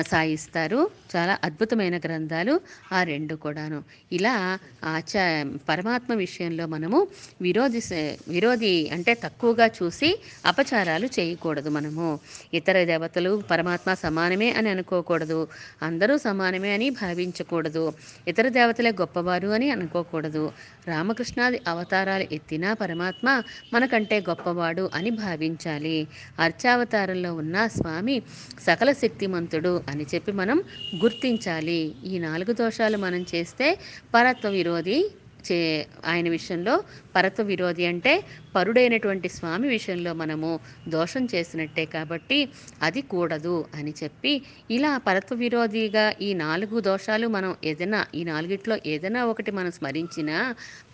సాయిస్తారు. 0.02 0.90
చాలా 1.16 1.38
అద్భుతమైన 1.44 1.98
గ్రంథాలు 1.98 2.62
ఆ 2.94 3.04
రెండు 3.04 3.36
కూడాను. 3.36 3.84
ఇలా 4.12 4.60
ఆచా 4.84 5.26
పరమాత్మ 5.70 6.14
విషయంలో 6.14 6.68
మనము 6.68 7.08
విరోధి 7.42 7.82
విరోధి 8.28 8.90
అంటే 8.90 9.14
తక్కువగా 9.14 9.68
చూసి 9.68 10.20
అపచారాలు 10.46 11.06
చేయకూడదు 11.06 11.70
మనము. 11.70 12.20
ఇతర 12.54 12.84
దేవతలు 12.84 13.44
పరమాత్మ 13.52 13.94
సమానమే 13.94 14.50
అని 14.52 14.70
అనుకోకూడదు. 14.70 15.48
అందరూ 15.82 16.18
సమానమే 16.18 16.74
అని 16.74 16.90
భావించకూడదు. 16.90 17.94
ఇతర 18.28 18.48
దేవతలే 18.50 18.92
గొప్పవారు 18.92 19.48
అని 19.48 19.72
అనుకోకూడదు. 19.72 20.52
రామకృష్ణాది 20.88 21.62
అవతారాలు 21.68 22.26
ఎత్తినా 22.32 22.74
పరమాత్మ 22.74 23.42
మనకంటే 23.74 24.20
గొప్పవాడు 24.30 24.90
అని 24.94 25.10
భావించాలి. 25.10 26.08
అర్చావతారంలో 26.40 27.34
ఉన్న 27.34 27.68
స్వామి 27.68 28.22
సకల 28.62 28.92
శక్తిమంతుడు 28.92 29.73
అని 29.90 30.06
చెప్పి 30.12 30.32
మనం 30.34 30.58
గుర్తించాలి. 30.96 31.82
ఈ 32.06 32.16
నాలుగు 32.20 32.54
దోషాలు 32.54 32.98
మనం 32.98 33.22
చేస్తే 33.34 33.68
పరత్వ 34.14 34.50
విరోధి 34.50 35.00
చే 35.48 35.60
ఆయన 36.06 36.30
విషయంలో 36.30 36.76
పరత్వ 37.16 37.44
విరోధి 37.44 37.86
అంటే 37.86 38.14
పరుడైనటువంటి 38.56 39.30
స్వామి 39.30 39.68
విషయంలో 39.68 40.14
మనము 40.14 40.50
దోషం 40.88 41.28
చేసినట్టే 41.36 41.86
కాబట్టి 41.86 42.40
అది 42.82 43.02
కూడదు 43.12 43.66
అని 43.76 43.94
చెప్పి 44.04 44.34
ఇలా 44.72 44.98
పరత్వ 44.98 45.36
విరోధిగా 45.36 46.14
ఈ 46.22 46.34
నాలుగు 46.44 46.80
దోషాలు 46.82 47.28
మనం 47.28 47.56
ఏదైనా 47.64 48.06
ఈ 48.16 48.24
నాలుగిట్లో 48.24 48.78
ఏదైనా 48.86 49.26
ఒకటి 49.26 49.52
మనం 49.52 49.72
స్మరించినా 49.72 50.38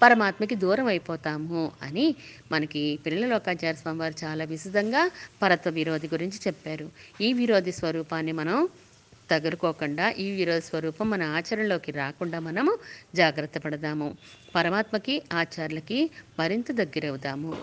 పరమాత్మకి 0.04 0.56
దూరం 0.56 0.88
అయిపోతాము 0.88 1.72
అని 1.82 2.08
మనకి 2.52 2.84
పిల్లలోకాచార్య 3.06 3.74
స్వామి 3.74 4.00
వారు 4.00 4.16
చాలా 4.24 4.44
విశదంగా 4.46 5.04
పరత్వ 5.42 5.70
విరోధి 5.72 6.08
గురించి 6.08 6.40
చెప్పారు. 6.48 6.88
ఈ 7.22 7.34
విరోధి 7.34 7.72
స్వరూపాన్ని 7.72 8.32
మనం 8.32 8.58
తగులుకోకుండా 9.32 10.10
ఈ 10.10 10.32
విరోధ 10.32 10.58
స్వరూపం 10.58 11.10
మన 11.10 11.24
ఆచరణలోకి 11.24 11.92
రాకుండా 11.92 12.40
మనము 12.40 12.78
జాగ్రత్త 13.16 13.58
పడదాము. 13.58 14.16
పరమాత్మకి 14.56 15.22
ఆచార్యులకి 15.34 16.10
మరింత 16.40 16.72
దగ్గరవుదాము. 16.72 17.54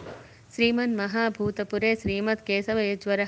శ్రీమన్ 0.55 0.97
మహాభూతపురే 0.97 1.95
శ్రీమత్ 1.95 2.47
కేశవయేశ్వర 2.47 3.25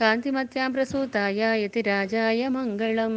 కాంతిమత్యాం 0.00 0.72
ప్రసూతాయ 0.72 1.40
యతి 1.64 1.82
రాజాయ 1.82 2.48
మంగళం. 2.48 3.14